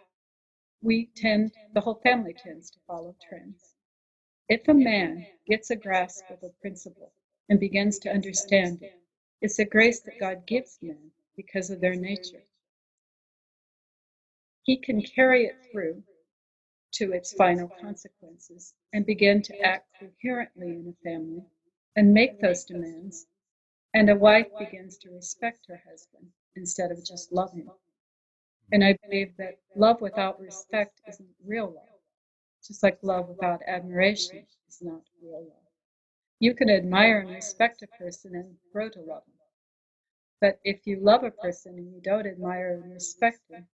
[0.82, 3.75] we tend the whole family tends to follow trends.
[4.49, 7.13] If a man gets a grasp of a principle
[7.49, 8.93] and begins to understand it,
[9.41, 12.43] it's a grace that God gives men because of their nature
[14.69, 16.03] he can carry it through
[16.93, 21.43] to its final consequences and begin to act coherently in a family
[21.95, 23.27] and make those demands.
[23.93, 27.71] And a wife begins to respect her husband instead of just love him.
[28.71, 31.99] And I believe that love without respect isn't real love.
[32.67, 35.67] Just like love without admiration is not real love.
[36.39, 39.36] You can admire and respect a person and grow to love them.
[40.41, 43.67] But if you love a person and you don't admire and respect them,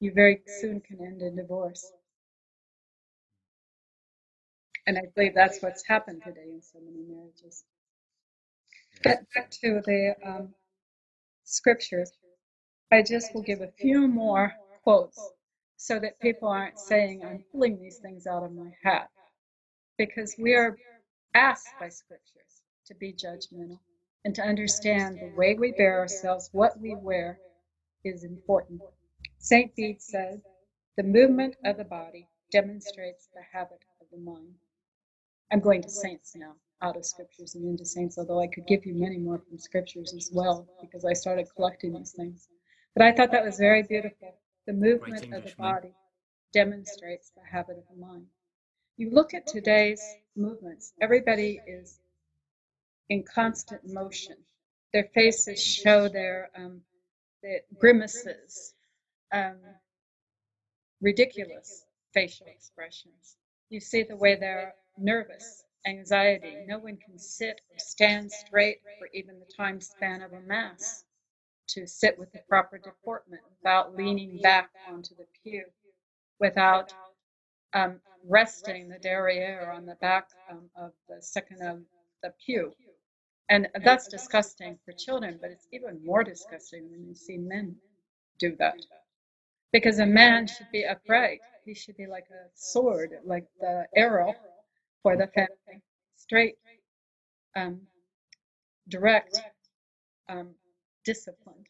[0.00, 1.92] you very soon can end in divorce.
[4.86, 7.64] And I believe that's what's happened today in so many marriages.
[9.02, 10.54] But back to the um,
[11.44, 12.12] scriptures,
[12.92, 14.52] I just will give a few more
[14.84, 15.20] quotes
[15.76, 19.08] so that people aren't saying I'm pulling these things out of my hat.
[19.98, 20.76] Because we are
[21.34, 23.78] asked by scriptures to be judgmental
[24.24, 27.38] and to understand the way we bear ourselves, what we wear
[28.04, 28.80] is important.
[29.46, 29.76] St.
[29.76, 30.40] Bede says,
[30.96, 34.56] The movement of the body demonstrates the habit of the mind.
[35.52, 38.84] I'm going to saints now, out of scriptures and into saints, although I could give
[38.84, 42.48] you many more from scriptures as well, because I started collecting these things.
[42.96, 44.34] But I thought that was very beautiful.
[44.66, 45.92] The movement of the body
[46.52, 48.26] demonstrates the habit of the mind.
[48.96, 50.02] You look at today's
[50.34, 52.00] movements, everybody is
[53.10, 54.38] in constant motion.
[54.92, 56.80] Their faces show their, um,
[57.44, 58.74] their grimaces,
[59.32, 59.58] um,
[61.00, 63.36] ridiculous facial expressions.
[63.70, 66.56] You see the way they're nervous, anxiety.
[66.66, 71.04] No one can sit or stand straight for even the time span of a mass
[71.68, 75.64] to sit with the proper deportment without leaning back onto the pew,
[76.40, 76.94] without
[77.74, 81.80] um, resting the derriere on the back um, of the second of
[82.22, 82.72] the pew.
[83.50, 87.76] And that's disgusting for children, but it's even more disgusting when you see men
[88.38, 88.76] do that.
[89.76, 91.40] Because a man should be upright.
[91.66, 94.34] He should be like a sword, like the arrow
[95.02, 95.82] for the family,
[96.16, 96.56] straight,
[97.56, 97.80] um,
[98.88, 99.40] direct,
[100.28, 100.50] um,
[101.04, 101.66] disciplined.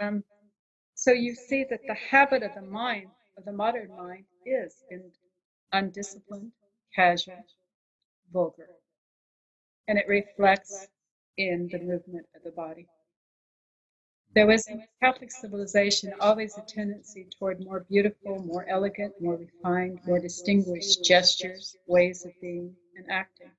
[0.00, 0.24] Um,
[0.94, 3.08] so you see that the habit of the mind,
[3.38, 5.02] of the modern mind, is in
[5.72, 6.52] undisciplined,
[6.94, 7.44] casual,
[8.32, 8.68] vulgar.
[9.88, 10.88] And it reflects
[11.38, 12.86] in the movement of the body.
[14.36, 20.00] There was in Catholic civilization always a tendency toward more beautiful, more elegant, more refined,
[20.04, 23.50] more distinguished gestures, ways of being and acting.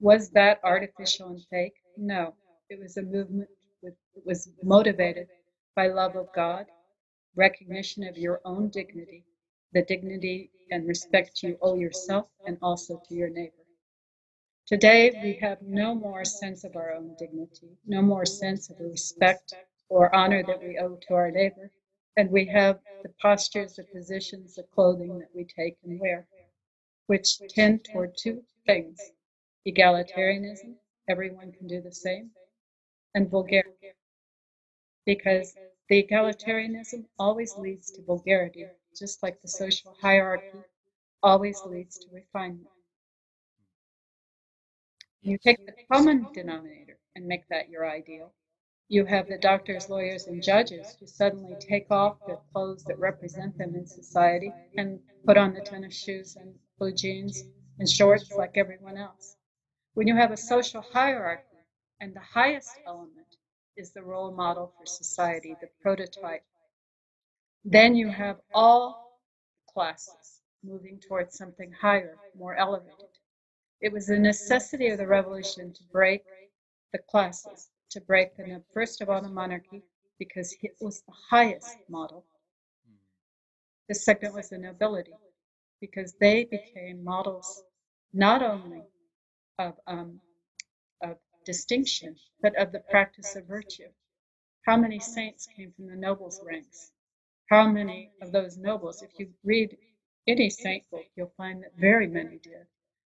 [0.00, 1.76] Was that artificial and fake?
[1.96, 2.34] No.
[2.68, 3.48] It was a movement
[3.84, 5.28] that was motivated
[5.76, 6.66] by love of God,
[7.36, 9.24] recognition of your own dignity,
[9.74, 13.62] the dignity and respect you owe yourself and also to your neighbor.
[14.66, 19.54] Today, we have no more sense of our own dignity, no more sense of respect
[19.94, 21.70] or honor that we owe to our neighbor.
[22.16, 26.26] And we have the postures, the positions, the clothing that we take and wear,
[27.06, 29.12] which tend toward two things
[29.66, 30.74] egalitarianism,
[31.08, 32.30] everyone can do the same,
[33.14, 33.92] and vulgarity,
[35.06, 35.54] because
[35.88, 38.66] the egalitarianism always leads to vulgarity,
[38.98, 40.58] just like the social hierarchy
[41.22, 42.68] always leads to refinement.
[45.22, 48.32] You take the common denominator and make that your ideal.
[48.88, 53.56] You have the doctors, lawyers, and judges who suddenly take off the clothes that represent
[53.56, 57.42] them in society and put on the tennis shoes and blue jeans
[57.78, 59.36] and shorts like everyone else.
[59.94, 61.44] When you have a social hierarchy
[62.00, 63.36] and the highest element
[63.76, 66.44] is the role model for society, the prototype,
[67.64, 69.20] then you have all
[69.72, 73.08] classes moving towards something higher, more elevated.
[73.80, 76.22] It was the necessity of the revolution to break
[76.92, 79.82] the classes, to break the first of all the monarchy,
[80.18, 82.24] because it was the highest model.
[83.88, 85.14] The second was the nobility,
[85.80, 87.64] because they became models
[88.12, 88.82] not only
[89.58, 90.20] of, um,
[91.02, 93.90] of distinction, but of the practice of virtue.
[94.66, 96.92] How many saints came from the nobles' ranks?
[97.50, 99.76] How many of those nobles, if you read
[100.26, 102.66] any saint book, you'll find that very many did.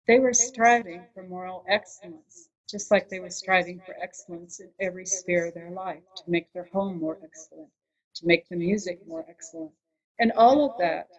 [0.07, 5.05] They were striving for moral excellence, just like they were striving for excellence in every
[5.05, 7.69] sphere of their life, to make their home more excellent,
[8.15, 9.73] to make the music more excellent.
[10.19, 11.09] And all of that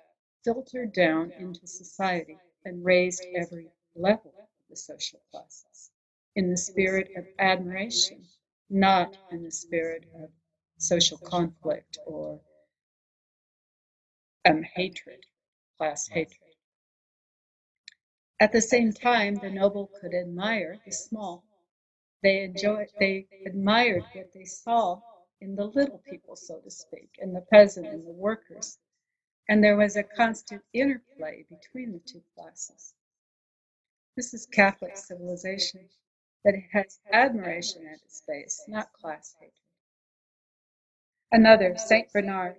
[0.44, 5.92] filtered down into society and raised every level of the social classes
[6.36, 8.24] in the spirit of admiration,
[8.70, 10.30] not in the spirit of
[10.78, 12.40] social conflict or
[14.46, 15.20] um, hatred,
[15.78, 16.51] class hatred.
[18.42, 21.44] At the same time, the noble could admire the small.
[22.24, 25.00] They enjoyed, they admired what they saw
[25.40, 28.80] in the little people, so to speak, in the peasant and the workers.
[29.48, 32.94] And there was a constant interplay between the two classes.
[34.16, 35.88] This is Catholic civilization,
[36.42, 39.54] that has admiration at its base, not class hatred.
[41.30, 42.12] Another, St.
[42.12, 42.56] Bernard,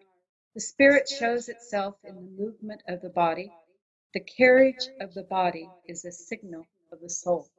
[0.53, 3.51] the spirit shows itself in the movement of the body.
[4.13, 7.49] The carriage of the body is a signal of the soul.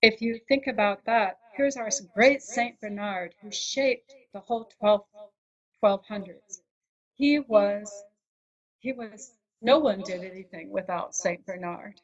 [0.00, 2.80] If you think about that, here's our great St.
[2.80, 5.04] Bernard who shaped the whole 12,
[5.82, 6.60] 1200s.
[7.16, 8.04] He was,
[8.78, 11.44] he was, no one did anything without St.
[11.44, 12.00] Bernard,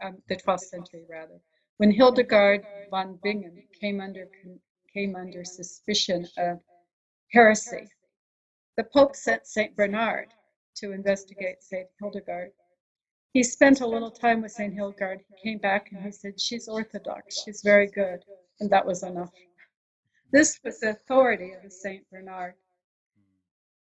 [0.00, 1.40] um, the 12th century rather.
[1.78, 4.28] When Hildegard von Bingen came under,
[4.94, 6.60] came under suspicion of
[7.32, 7.88] heresy,
[8.76, 9.74] the Pope sent St.
[9.74, 10.32] Bernard
[10.80, 11.88] to investigate St.
[11.98, 12.52] Hildegard.
[13.32, 14.72] He spent a little time with St.
[14.72, 15.20] Hildegard.
[15.28, 18.24] He came back and he said, She's Orthodox, she's very good.
[18.60, 19.32] And that was enough.
[20.32, 22.08] This was the authority of the St.
[22.10, 22.54] Bernard.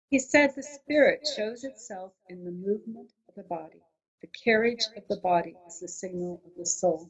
[0.10, 3.82] He said, The spirit shows itself in the movement of the body.
[4.22, 7.10] The carriage of the body is the signal of the soul.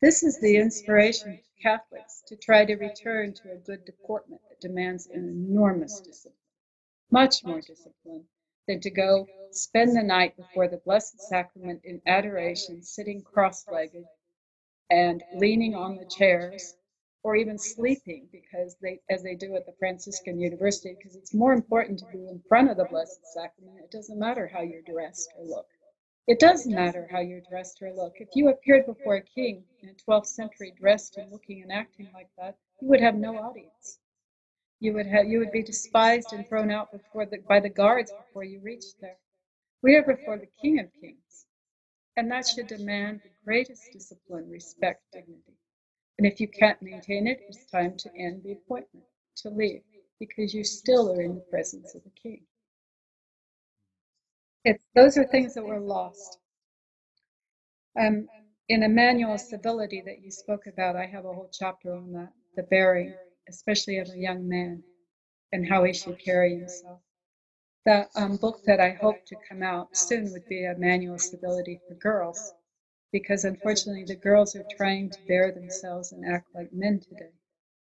[0.00, 4.60] This is the inspiration for Catholics to try to return to a good deportment that
[4.60, 6.34] demands an enormous discipline
[7.10, 8.24] much more discipline
[8.66, 14.04] than to go spend the night before the Blessed Sacrament in adoration, sitting cross legged
[14.90, 16.76] and leaning on the chairs,
[17.22, 21.52] or even sleeping, because they, as they do at the Franciscan University, because it's more
[21.52, 23.78] important to be in front of the Blessed Sacrament.
[23.84, 25.66] It doesn't matter how you're dressed or look.
[26.26, 28.14] It does matter how you're dressed or look.
[28.16, 32.08] If you appeared before a king in the 12th century dressed and looking and acting
[32.12, 33.99] like that, you would have no audience.
[34.80, 38.12] You would have you would be despised and thrown out before the, by the guards
[38.12, 39.18] before you reached there.
[39.82, 41.46] We are before the King of Kings,
[42.16, 45.58] and that should demand the greatest discipline, respect, dignity.
[46.18, 49.04] And if you can't maintain it, it's time to end the appointment,
[49.36, 49.82] to leave,
[50.18, 52.40] because you still are in the presence of the King.
[54.64, 56.38] It's, those are things that were lost.
[57.98, 58.28] Um,
[58.68, 62.12] in a manual of civility that you spoke about, I have a whole chapter on
[62.12, 63.14] that, the bearing
[63.50, 64.84] especially of a young man,
[65.52, 67.02] and how he should carry himself.
[67.86, 71.22] The um, book that I hope to come out soon would be a manual of
[71.22, 72.54] civility for girls,
[73.12, 77.32] because unfortunately the girls are trying to bear themselves and act like men today.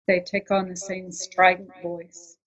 [0.07, 2.37] They take on the same strident voice,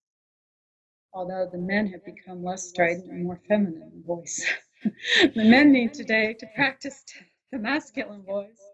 [1.15, 4.47] although the men have become less strident and more feminine in voice.
[4.85, 7.05] the men need today to practice
[7.53, 8.73] the masculine voice,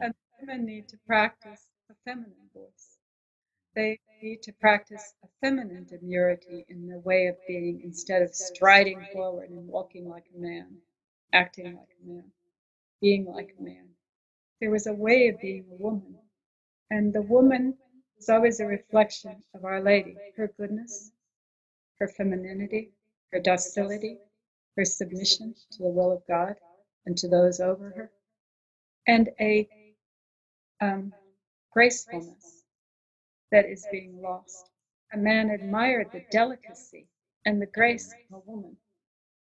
[0.00, 2.91] and the women need to practice the feminine voice.
[3.74, 9.04] They need to practice a feminine demurity in their way of being instead of striding
[9.12, 10.78] forward and walking like a man,
[11.32, 12.32] acting like a man,
[13.00, 13.88] being like a man.
[14.60, 16.18] There was a way of being a woman,
[16.90, 17.78] and the woman
[18.18, 21.12] is always a reflection of Our Lady, her goodness,
[21.98, 22.92] her femininity,
[23.32, 24.18] her docility,
[24.76, 26.56] her submission to the will of God
[27.06, 28.12] and to those over her,
[29.06, 29.68] and a
[30.80, 31.12] um,
[31.72, 32.61] gracefulness
[33.52, 34.70] that is being lost.
[35.12, 37.06] A man admired the delicacy
[37.46, 38.76] and the grace of a woman.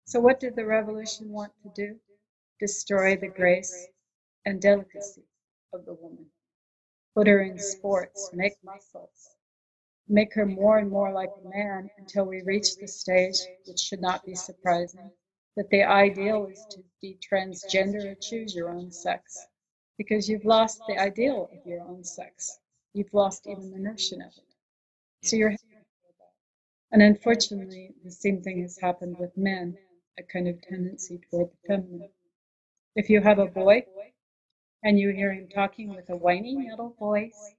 [0.05, 1.99] So, what did the revolution want to do?
[2.59, 3.87] Destroy the grace
[4.45, 5.25] and delicacy
[5.73, 6.25] of the woman.
[7.15, 9.35] Put her in sports, make muscles,
[10.07, 14.01] make her more and more like a man until we reach the stage, which should
[14.01, 15.11] not be surprising,
[15.57, 19.47] that the ideal is to be transgender or choose your own sex.
[19.97, 22.59] Because you've lost the ideal of your own sex.
[22.97, 24.55] You've lost even the notion of it.
[25.21, 25.55] So you're
[26.91, 29.77] and unfortunately, the same thing has happened with men,
[30.17, 32.09] a kind of tendency toward the feminine.
[32.95, 33.85] If you have a boy
[34.83, 37.53] and you hear him talking with a whiny little voice,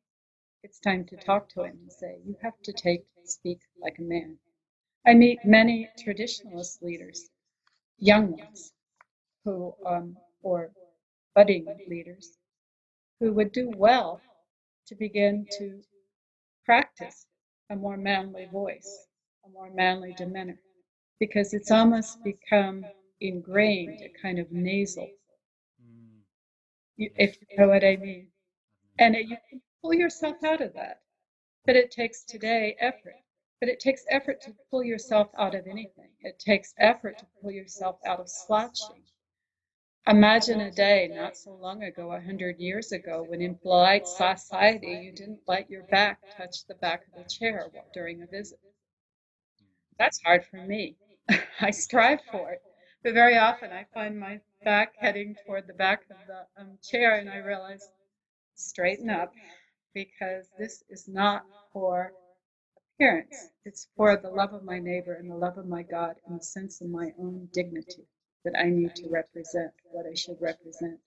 [0.65, 4.03] it's time to talk to him and say, you have to take speak like a
[4.03, 4.39] man.
[5.07, 7.31] I meet many traditionalist leaders,
[7.99, 8.73] young ones,
[9.45, 10.73] who um, or
[11.35, 12.37] budding leaders,
[13.21, 14.21] who would do well
[14.89, 15.81] to begin to
[16.65, 17.27] practice
[17.71, 19.07] a more manly voice
[19.49, 20.59] a more manly demeanor
[21.21, 22.85] because it's almost become
[23.21, 25.09] ingrained, a kind of nasal,
[25.83, 26.21] mm.
[27.17, 28.29] if you know what I mean.
[28.99, 31.01] And it, you can pull yourself out of that.
[31.67, 33.17] But it takes today effort.
[33.61, 36.11] But it takes effort to pull yourself out of anything.
[36.21, 39.03] It takes effort to pull yourself out of slouching.
[40.09, 45.03] Imagine a day not so long ago, a hundred years ago, when in polite society
[45.05, 48.59] you didn't let your back touch the back of a chair during a visit.
[49.99, 50.97] That's hard for me.
[51.61, 52.63] I strive for it,
[53.03, 57.17] but very often I find my back heading toward the back of the um, chair,
[57.17, 57.87] and I realize
[58.55, 59.35] straighten up
[59.93, 62.15] because this is not for
[62.95, 63.51] appearance.
[63.67, 66.45] It's for the love of my neighbor and the love of my God and the
[66.45, 68.07] sense of my own dignity
[68.45, 70.99] that I need to represent what I should represent.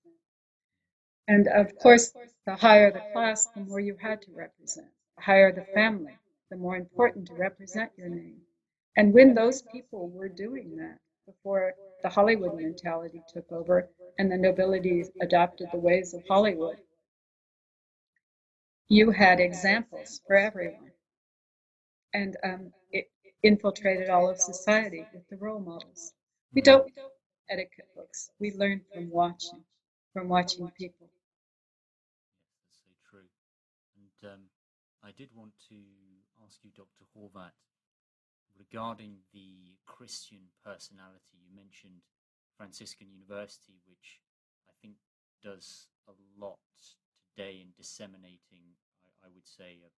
[1.28, 2.14] And of course,
[2.46, 4.88] the higher the class, the more you had to represent.
[5.18, 6.18] The higher the family,
[6.50, 8.42] the more important to represent your name.
[8.98, 11.74] And when those people were doing that, before
[12.04, 16.78] the Hollywood mentality took over and the nobility adopted the ways of Hollywood,
[18.90, 20.92] you had examples for everyone.
[22.14, 23.10] And um, it
[23.42, 26.12] infiltrated all of society with the role models.
[26.54, 26.92] We don't
[27.50, 28.32] etiquette books.
[28.40, 29.64] We learn from watching,
[30.14, 31.10] from watching people.
[31.10, 33.30] Yes, that's so true.
[33.98, 34.40] And um,
[35.04, 35.76] I did want to
[36.46, 37.06] ask you, Dr.
[37.18, 37.52] Horvat,
[38.58, 42.02] regarding the Christian personality, you mentioned
[42.58, 44.20] Franciscan University, which
[44.70, 44.96] I think
[45.44, 46.60] does a lot
[47.36, 49.90] today in disseminating, I, I would say, a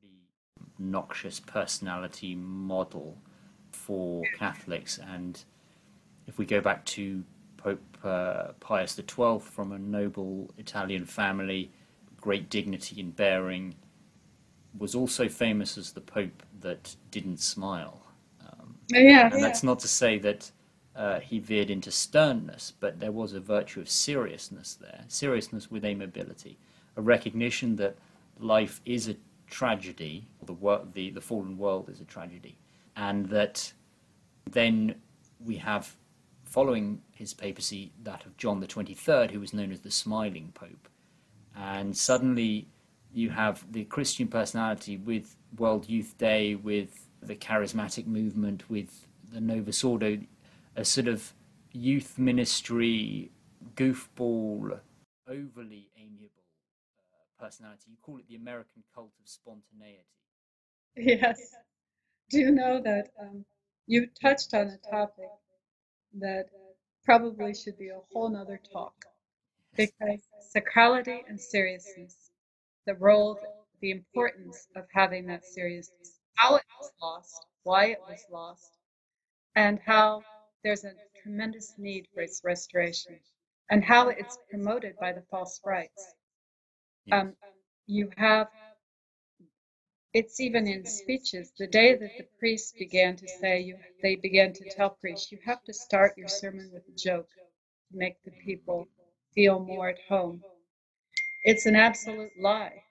[0.00, 0.28] pretty
[0.78, 3.18] noxious personality model
[3.70, 4.98] for Catholics.
[4.98, 5.42] And
[6.26, 7.22] if we go back to
[7.56, 11.70] Pope uh, Pius XII from a noble Italian family,
[12.20, 13.74] great dignity in bearing,
[14.78, 18.02] was also famous as the Pope that didn't smile.
[18.40, 20.50] Um, yeah, and that's not to say that
[20.96, 25.84] uh, he veered into sternness, but there was a virtue of seriousness there, seriousness with
[25.84, 26.58] amiability,
[26.96, 27.96] a recognition that
[28.38, 29.16] life is a
[29.48, 32.56] tragedy, the, wor- the, the fallen world is a tragedy,
[32.96, 33.72] and that
[34.50, 34.94] then
[35.44, 35.94] we have,
[36.54, 40.88] following his papacy, that of John the 23rd, who was known as the Smiling Pope.
[41.56, 42.68] And suddenly
[43.12, 49.40] you have the Christian personality with World Youth Day, with the charismatic movement, with the
[49.40, 50.16] Novus Ordo,
[50.76, 51.32] a sort of
[51.72, 53.32] youth ministry,
[53.74, 54.78] goofball,
[55.28, 56.44] overly amiable
[57.12, 57.82] uh, personality.
[57.88, 60.06] You call it the American cult of spontaneity.
[60.96, 61.40] Yes.
[62.30, 63.44] Do you know that um,
[63.88, 65.26] you touched on a topic
[66.20, 66.46] that
[67.04, 68.94] probably should be a whole nother talk?
[69.76, 70.20] Because
[70.54, 72.16] sacrality and seriousness
[72.86, 73.38] the role,
[73.80, 78.70] the importance of having that seriousness, how it was lost, why it was lost,
[79.56, 80.22] and how
[80.64, 80.92] there's a
[81.22, 83.18] tremendous need for its restoration,
[83.70, 86.14] and how it's promoted by the false rites.
[87.12, 87.34] Um,
[87.86, 88.48] you have,
[90.14, 94.52] it's even in speeches, the day that the priests began to say, you, they began
[94.54, 97.28] to tell priests, you have to start your sermon with a joke
[97.90, 98.88] to make the people
[99.34, 100.42] feel more at home
[101.44, 102.82] it's an absolute lie.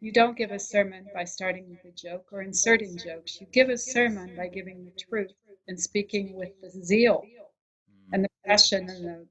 [0.00, 3.38] You don't give a sermon by starting with a joke or inserting jokes.
[3.38, 5.32] You give a sermon by giving the truth
[5.68, 8.14] and speaking with the zeal hmm.
[8.14, 9.26] and the passion and the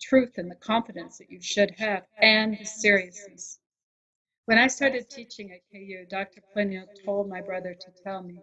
[0.00, 3.59] truth and the confidence that you should have and the seriousness.
[4.50, 6.42] When I started teaching at KU, Dr.
[6.52, 8.42] Plinio told my brother to tell me,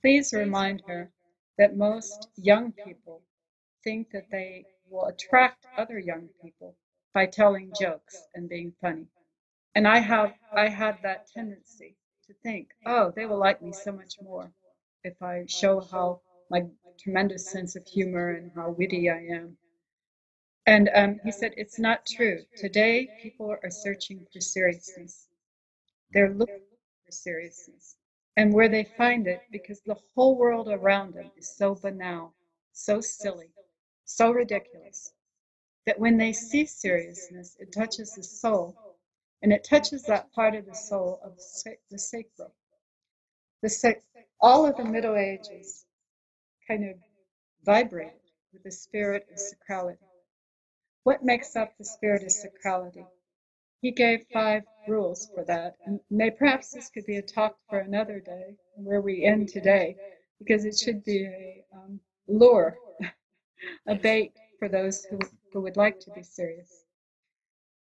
[0.00, 1.12] please remind her
[1.58, 3.22] that most young people
[3.84, 6.74] think that they will attract other young people
[7.14, 9.06] by telling jokes and being funny.
[9.76, 11.94] And I have I had that tendency
[12.26, 14.50] to think, oh, they will like me so much more
[15.04, 16.66] if I show how my
[16.98, 19.56] tremendous sense of humor and how witty I am.
[20.66, 22.40] And um, he said, it's not true.
[22.56, 25.28] Today, people are searching for seriousness.
[26.12, 26.60] They're looking
[27.04, 27.96] for seriousness.
[28.36, 32.34] And where they find it, because the whole world around them is so banal,
[32.72, 33.50] so silly,
[34.04, 35.12] so ridiculous,
[35.86, 38.76] that when they see seriousness, it touches the soul.
[39.42, 41.36] And it touches that part of the soul of
[41.90, 42.52] the sacral.
[43.62, 43.96] The,
[44.40, 45.84] all of the Middle Ages
[46.66, 46.96] kind of
[47.64, 48.12] vibrated
[48.52, 49.98] with the spirit of sacrality.
[51.06, 53.06] What makes up the spirit of sacrality?
[53.80, 55.76] He gave five rules for that.
[55.84, 59.98] And may perhaps this could be a talk for another day, where we end today,
[60.40, 62.76] because it should be a um, lure,
[63.86, 65.20] a bait for those who,
[65.52, 66.82] who would like to be serious.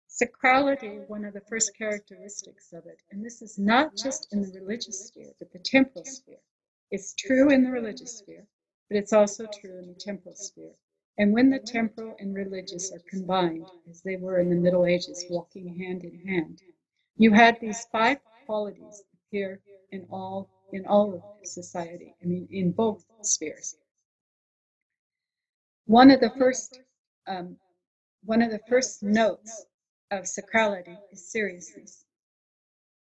[0.07, 4.61] Sacrality, one of the first characteristics of it, and this is not just in the
[4.61, 6.43] religious sphere, but the temporal sphere.
[6.91, 8.47] It's true in the religious sphere,
[8.91, 10.75] but it's also true in the temporal sphere.
[11.17, 15.25] And when the temporal and religious are combined, as they were in the Middle Ages,
[15.31, 16.61] walking hand in hand,
[17.17, 19.61] you had these five qualities appear
[19.93, 22.17] in all in all of society.
[22.21, 23.77] I mean, in both spheres.
[25.87, 26.81] One of the first
[27.29, 27.59] um,
[28.25, 29.67] one of the first notes
[30.11, 32.05] of sacrality is seriousness.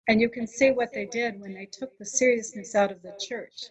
[0.08, 3.18] And you can see what they did when they took the seriousness out of the
[3.20, 3.70] church,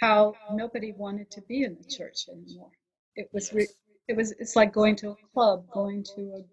[0.00, 2.70] how nobody wanted to be in the church anymore.
[3.16, 3.52] It was,
[4.08, 6.44] it was, it's like going to a club, going to a,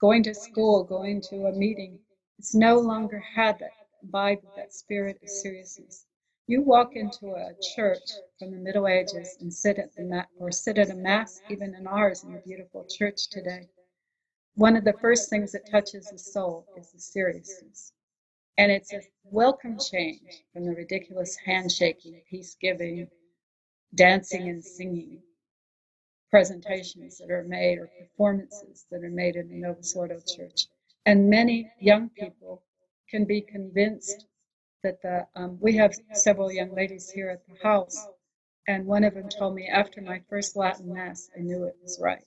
[0.00, 1.98] going to school, going to a meeting.
[2.38, 3.72] It's no longer had that
[4.10, 6.06] vibe, that spirit of seriousness.
[6.46, 8.08] You walk into a church
[8.38, 11.74] from the Middle Ages and sit at the mat, or sit at a mass, even
[11.74, 13.68] in ours, in the beautiful church today
[14.56, 17.92] one of the first things that touches the soul is the seriousness.
[18.58, 23.08] And it's a welcome change from the ridiculous handshaking, peace giving,
[23.94, 25.20] dancing and singing
[26.30, 30.66] presentations that are made or performances that are made in the Novus Ordo Church.
[31.04, 32.62] And many young people
[33.08, 34.26] can be convinced
[34.82, 38.06] that the, um, we have several young ladies here at the house,
[38.68, 42.00] and one of them told me after my first Latin Mass, I knew it was
[42.02, 42.24] right.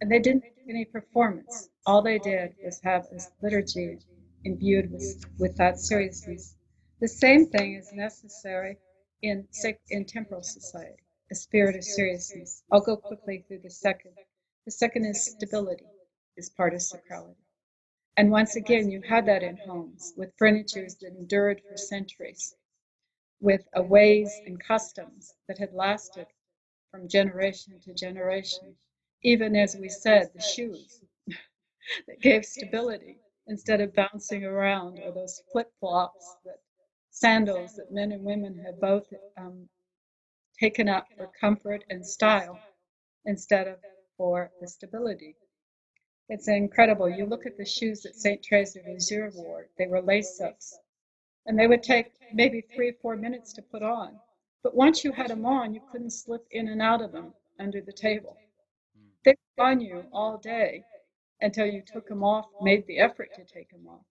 [0.00, 1.68] And they didn't do any performance.
[1.86, 3.98] All they did was have a liturgy
[4.44, 6.54] imbued with, with that seriousness.
[7.00, 8.78] The same thing is necessary
[9.22, 9.46] in,
[9.88, 12.62] in temporal society, a spirit of seriousness.
[12.72, 14.12] I'll go quickly through the second.
[14.66, 15.86] The second is stability,
[16.36, 17.36] is part of sacrality.
[18.16, 22.54] And once again, you had that in homes with furnitures that endured for centuries,
[23.40, 26.26] with ways and customs that had lasted
[26.90, 28.76] from generation to generation
[29.22, 31.00] even as we said, the shoes
[32.06, 33.18] that gave stability
[33.48, 36.60] instead of bouncing around or those flip flops that
[37.10, 39.06] sandals that men and women have both
[39.38, 39.68] um,
[40.58, 42.58] taken up for comfort and style
[43.24, 43.78] instead of
[44.16, 45.36] for the stability.
[46.28, 47.08] It's incredible.
[47.08, 48.42] You look at the shoes that St.
[48.42, 50.78] Teresa of Lisieux wore, they were lace ups.
[51.46, 54.18] And they would take maybe three or four minutes to put on.
[54.62, 57.80] But once you had them on, you couldn't slip in and out of them under
[57.80, 58.36] the table
[58.96, 59.08] hmm.
[59.24, 60.84] They were on you all day
[61.40, 64.04] until you took them off, made the effort to take them off.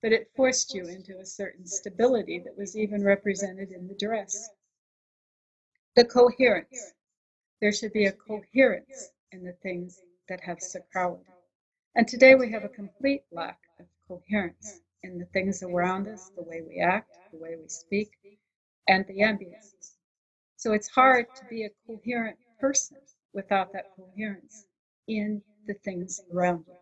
[0.00, 4.48] But it forced you into a certain stability that was even represented in the dress.
[5.96, 6.92] The coherence.
[7.60, 11.26] There should be a coherence in the things that have sacrality.
[11.96, 16.42] And today we have a complete lack of coherence in the things around us, the
[16.44, 18.10] way we act, the way we speak,
[18.88, 19.96] and the ambiences.
[20.56, 22.98] So it's hard to be a coherent person
[23.32, 24.66] without that coherence
[25.08, 26.74] in the things around you.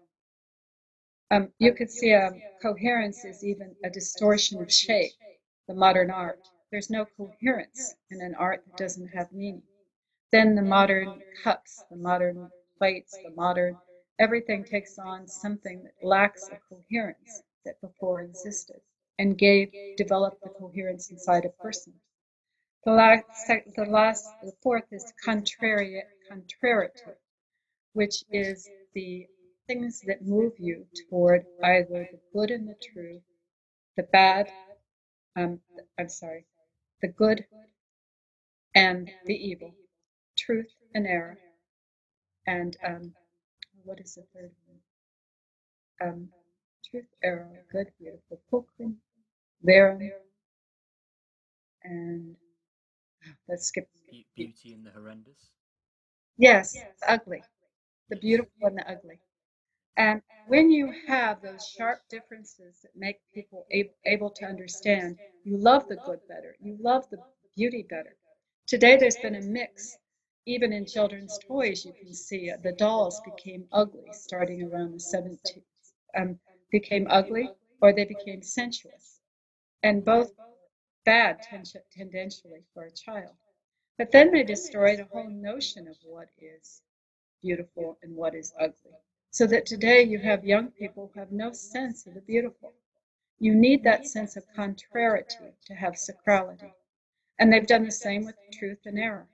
[1.31, 5.13] Um, you could see a um, coherence is even a distortion of shape,
[5.69, 6.41] the modern art.
[6.71, 9.63] There's no coherence in an art that doesn't have meaning.
[10.33, 13.79] Then the modern cups, the modern plates, the modern
[14.19, 18.81] everything takes on something that lacks a coherence that before existed
[19.19, 21.95] and gave developed the coherence inside a person.
[22.85, 27.17] The last, the last, the fourth is contrary, contrariative
[27.95, 29.27] which is the
[29.67, 33.21] things that move you toward either the good and the true,
[33.97, 34.51] the bad,
[35.37, 35.61] um,
[35.99, 36.47] I'm sorry,
[37.03, 37.45] the good
[38.75, 39.73] and the evil,
[40.37, 41.39] truth and error,
[42.47, 43.13] and um,
[43.85, 46.09] what is the third one?
[46.09, 46.29] Um,
[46.91, 48.97] truth, error, good, beautiful, pulchrum,
[49.63, 50.01] verum,
[51.85, 52.37] and
[53.49, 53.89] let's skip
[54.37, 55.51] beauty in the horrendous.
[56.39, 56.77] Yes,
[57.07, 57.43] ugly
[58.09, 59.19] the beautiful and the ugly.
[59.97, 63.67] And when you have those sharp differences that make people
[64.05, 67.23] able to understand, you love the good better, you love the
[67.57, 68.17] beauty better.
[68.67, 69.99] Today, there's been a mix.
[70.47, 75.93] Even in children's toys, you can see the dolls became ugly starting around the 70s,
[76.17, 76.41] um,
[76.71, 79.21] became ugly or they became sensuous.
[79.83, 80.33] And both
[81.05, 81.43] bad
[81.91, 83.37] tendentially for a child.
[83.99, 86.83] But then they destroyed a whole notion of what is
[87.43, 88.97] beautiful and what is ugly.
[89.37, 92.73] So that today you have young people who have no sense of the beautiful.
[93.39, 96.73] You need that sense of contrariety to have sacrality.
[97.39, 99.29] And they've done the same with truth and error.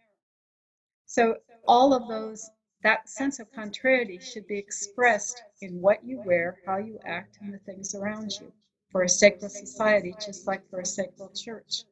[1.06, 1.36] So
[1.68, 2.50] all of those,
[2.82, 7.54] that sense of contrariety should be expressed in what you wear, how you act, and
[7.54, 8.52] the things around you
[8.90, 11.84] for a sacred society, just like for a sacred church.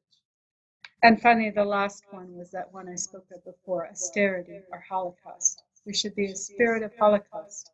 [1.04, 5.62] And finally, the last one was that one I spoke of before austerity or Holocaust.
[5.84, 7.70] There should be a spirit of Holocaust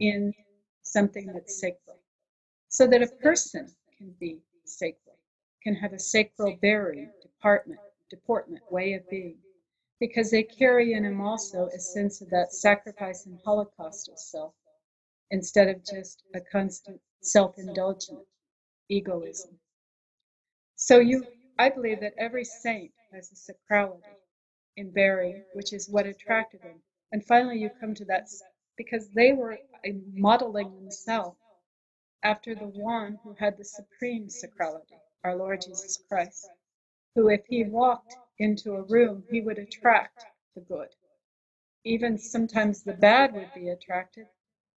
[0.00, 0.32] in
[0.82, 1.96] something that's sacred,
[2.68, 5.16] so that a person can be sacred,
[5.62, 7.80] can have a sacral bearing, department,
[8.10, 9.36] deportment, way of being,
[10.00, 14.52] because they carry in them also a sense of that sacrifice and Holocaust of self,
[15.30, 18.20] instead of just a constant self-indulgent
[18.90, 19.50] egoism.
[20.76, 21.24] So you,
[21.58, 24.02] I believe that every saint has a sacrality
[24.76, 26.82] in bearing, which is what attracted them.
[27.12, 28.28] And finally, you come to that
[28.76, 29.58] because they were
[30.14, 31.38] modeling themselves
[32.24, 36.48] after the one who had the supreme sacrality, our Lord Jesus Christ,
[37.14, 40.88] who, if he walked into a room, he would attract the good.
[41.84, 44.26] Even sometimes the bad would be attracted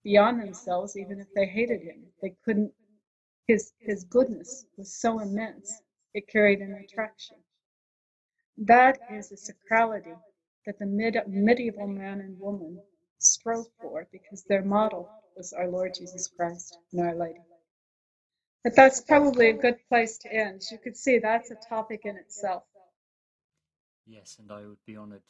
[0.05, 2.07] beyond themselves, even if they hated him.
[2.23, 2.73] They couldn't
[3.49, 5.83] his, his goodness was so immense,
[6.15, 7.37] it carried an attraction.
[8.59, 10.17] That is a sacrality
[10.67, 12.81] that the mid, medieval man and woman
[13.19, 17.41] strove for because their model was our Lord Jesus Christ and Our Lady.
[18.65, 20.63] But that's probably a good place to end.
[20.71, 22.65] You could see, that's a topic in itself.
[24.07, 25.23] Yes, and I would be honored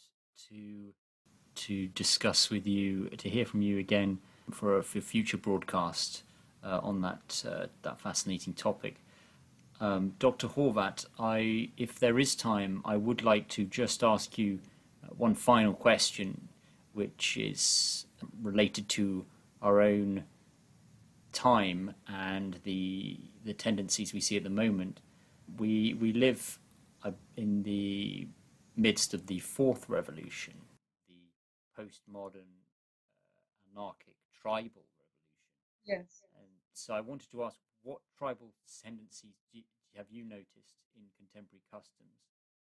[0.48, 0.92] to
[1.54, 4.18] to discuss with you, to hear from you again
[4.50, 6.22] for a for future broadcast
[6.62, 8.96] uh, on that uh, that fascinating topic.
[9.80, 10.48] Um, Dr.
[10.48, 14.60] Horvat, I, if there is time, I would like to just ask you
[15.04, 16.48] uh, one final question,
[16.96, 18.06] which is
[18.42, 19.26] related to
[19.60, 20.24] our own
[21.32, 25.00] time and the the tendencies we see at the moment.
[25.58, 26.58] We we live
[27.04, 28.26] uh, in the
[28.76, 30.54] midst of the fourth revolution,
[31.08, 31.20] the
[31.78, 32.50] postmodern,
[33.28, 35.84] uh, anarchic, tribal revolution.
[35.84, 36.22] Yes.
[36.34, 39.62] And So I wanted to ask, what tribal tendencies you,
[39.96, 42.18] have you noticed in contemporary customs?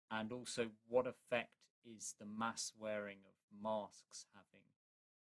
[0.09, 1.51] And also, what effect
[1.85, 4.65] is the mass wearing of masks having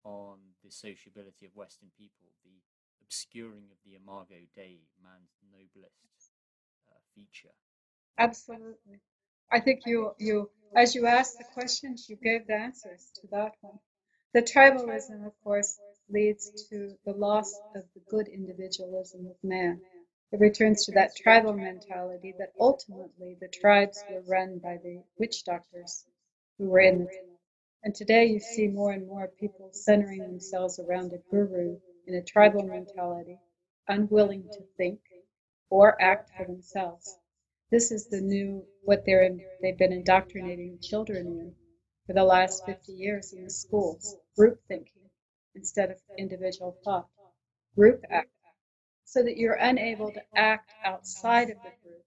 [0.05, 2.57] on the sociability of Western people, the
[3.03, 6.33] obscuring of the Imago Dei, man's noblest
[6.89, 7.55] uh, feature?
[8.19, 9.01] Absolutely.
[9.51, 13.53] I think you, you, as you asked the questions, you gave the answers to that
[13.61, 13.79] one.
[14.35, 15.79] The tribalism, of course,
[16.11, 19.81] leads to the loss of the good individualism of man.
[20.33, 25.45] It returns to that tribal mentality that ultimately the tribes were run by the witch
[25.45, 26.05] doctors
[26.59, 27.38] who were in it.
[27.85, 32.25] And today you see more and more people centering themselves around a guru in a
[32.25, 33.39] tribal mentality,
[33.87, 35.01] unwilling to think
[35.71, 37.17] or act for themselves.
[37.71, 41.55] This is the new, what they're in, they've been indoctrinating children in
[42.07, 45.11] for the last 50 years in the schools, group thinking
[45.55, 47.09] instead of individual thought.
[47.77, 48.31] Group act,
[49.05, 52.05] so that you're unable to act outside of the group.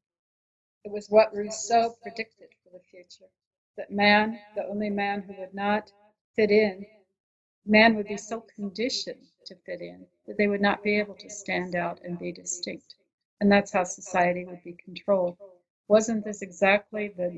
[0.84, 3.32] It was what Rousseau predicted for the future
[3.78, 5.92] that man, the only man who would not
[6.36, 6.86] fit in,
[7.66, 11.30] man would be so conditioned to fit in that they would not be able to
[11.30, 12.96] stand out and be distinct.
[13.40, 15.38] And that's how society would be controlled.
[15.88, 17.30] Wasn't this exactly the,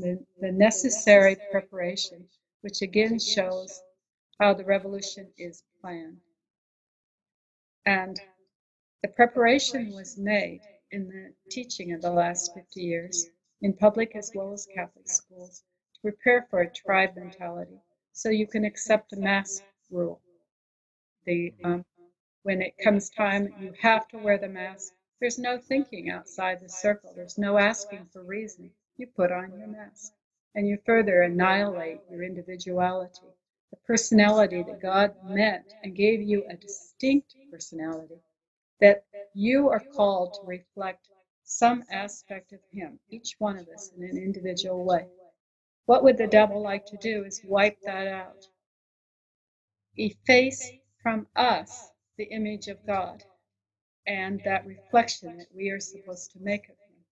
[0.00, 2.24] the, the necessary preparation,
[2.62, 3.80] which again shows
[4.40, 6.18] how the revolution is planned.
[7.86, 8.18] And
[9.02, 10.60] the preparation was made
[10.90, 13.26] in the teaching of the last 50 years,
[13.62, 15.62] in public as well as Catholic schools,
[15.94, 17.80] to prepare for a tribe mentality
[18.12, 20.20] so you can accept a mask rule.
[21.26, 21.84] The, um,
[22.42, 24.92] when it comes time, you have to wear the mask.
[25.20, 27.12] There's no thinking outside the circle.
[27.14, 28.70] There's no asking for reason.
[28.96, 30.12] You put on your mask
[30.54, 33.28] and you further annihilate your individuality
[33.74, 38.20] the personality that God meant and gave you a distinct personality,
[38.80, 41.08] that you are called to reflect
[41.44, 45.06] some aspect of Him, each one of us in an individual way.
[45.86, 48.46] What would the devil like to do is wipe that out.
[49.96, 50.72] Efface
[51.02, 53.22] from us the image of God
[54.06, 57.04] and that reflection that we are supposed to make of Him.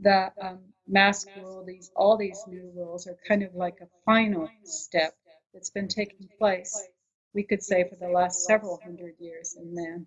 [0.00, 4.48] The um, mask rule, these all these new rules are kind of like a final
[4.64, 5.14] step
[5.54, 6.88] that's been taking place,
[7.34, 10.06] we could say, for the last several hundred years in man,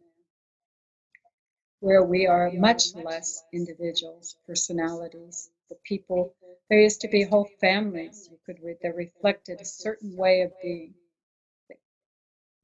[1.81, 6.35] where we are much less individuals, personalities, the people.
[6.69, 10.51] There used to be whole families you could read that reflected a certain way of
[10.61, 10.93] being.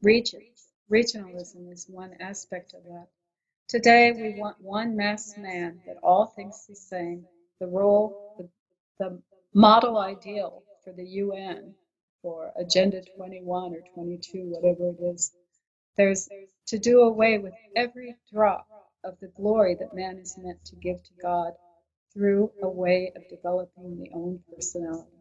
[0.02, 0.68] Regions.
[0.92, 3.08] Regionalism is one aspect of that.
[3.68, 7.26] Today we want one mass man that all thinks the same,
[7.60, 8.50] the role, the,
[9.00, 9.22] the
[9.54, 11.74] model ideal for the UN,
[12.22, 15.32] for Agenda 21 or 22, whatever it is.
[15.98, 16.30] There's
[16.68, 18.68] to do away with every drop
[19.06, 21.54] of the glory that man is meant to give to God
[22.14, 25.12] through a way of developing the own personality.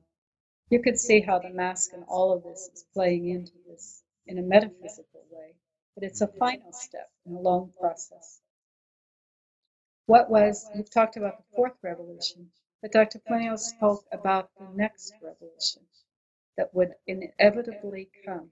[0.70, 4.38] You could see how the mask and all of this is playing into this in
[4.38, 5.54] a metaphysical way,
[5.94, 8.40] but it's a final step in a long process.
[10.06, 12.50] What was, you've talked about the fourth revolution,
[12.82, 13.20] but Dr.
[13.20, 15.82] Plinio spoke about the next revolution
[16.56, 18.50] that would inevitably come,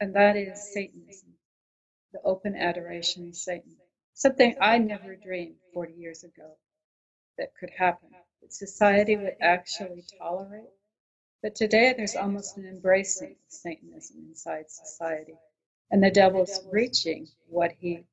[0.00, 1.34] and that is Satanism,
[2.12, 3.76] the open adoration of Satan.
[4.18, 6.56] Something I never dreamed 40 years ago
[7.36, 8.08] that could happen,
[8.42, 10.72] that society would actually tolerate.
[11.40, 15.36] But today there's almost an embracing of Satanism inside society.
[15.92, 18.06] And the devil's reaching what he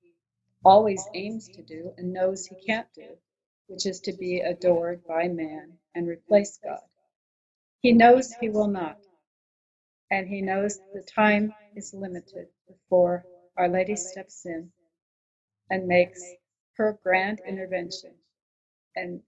[0.64, 3.18] always aims to do and knows he can't do,
[3.66, 6.82] which is to be adored by man and replace God.
[7.82, 9.00] He knows he will not,
[10.12, 13.26] and he knows the time is limited before
[13.58, 14.72] Our Lady steps in
[15.70, 16.22] and makes
[16.78, 18.14] her grand intervention
[18.96, 19.22] and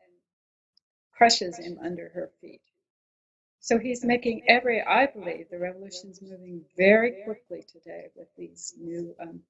[1.11, 2.61] crushes him under her feet.
[3.59, 9.15] So he's making every, I believe, the revolution's moving very quickly today with these new
[9.19, 9.41] um,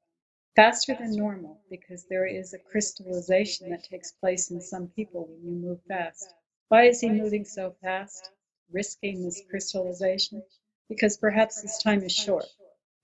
[0.55, 5.45] faster than normal because there is a crystallization that takes place in some people when
[5.45, 6.33] you move fast.
[6.69, 8.31] Why is he moving so fast,
[8.71, 10.43] risking this crystallization?
[10.89, 12.45] Because perhaps his time is short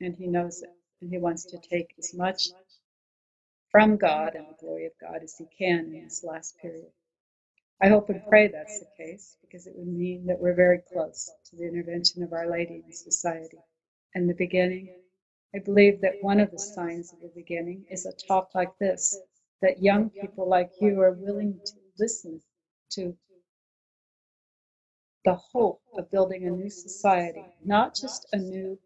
[0.01, 0.71] and he knows it
[1.01, 2.49] and he wants to take as much
[3.73, 6.91] from God and the glory of God as he can in this last period.
[7.81, 11.29] I hope and pray that's the case because it would mean that we're very close
[11.51, 13.59] to the intervention of Our Lady in society
[14.15, 14.89] and the beginning
[15.55, 19.17] I believe that one of the signs of the beginning is a talk like this,
[19.61, 22.41] that young people like you are willing to listen
[22.91, 23.17] to
[25.25, 28.79] the hope of building a new society, not just a new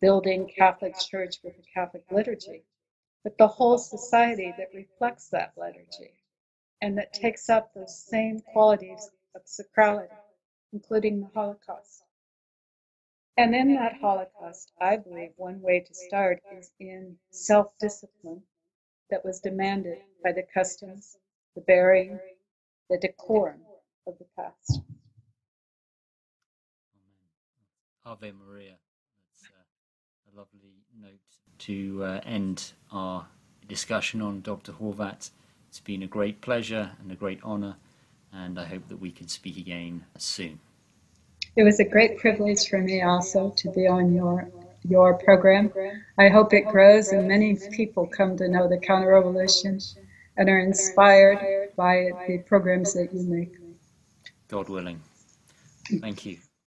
[0.00, 2.64] building Catholic church with a Catholic liturgy,
[3.24, 6.12] but the whole society that reflects that liturgy
[6.80, 10.14] and that takes up those same qualities of sacrality,
[10.72, 12.04] including the Holocaust.
[13.36, 18.42] And in that Holocaust, I believe one way to start is in self discipline
[19.10, 21.16] that was demanded by the customs,
[21.54, 22.18] the bearing,
[22.90, 23.60] the decorum
[24.06, 24.80] of the past.
[28.04, 28.76] Ave Maria.
[29.30, 29.52] That's
[30.32, 31.20] a lovely note
[31.60, 33.26] to uh, end our
[33.68, 34.72] discussion on Dr.
[34.72, 35.30] Horvat.
[35.68, 37.76] It's been a great pleasure and a great honor,
[38.32, 40.60] and I hope that we can speak again soon.
[41.56, 44.48] It was a great privilege for me also to be on your
[44.88, 45.72] your program.
[46.16, 49.80] I hope it grows and many people come to know the counter revolution
[50.36, 53.56] and are inspired by the programs that you make.
[54.48, 55.00] God willing.
[56.00, 56.38] Thank you.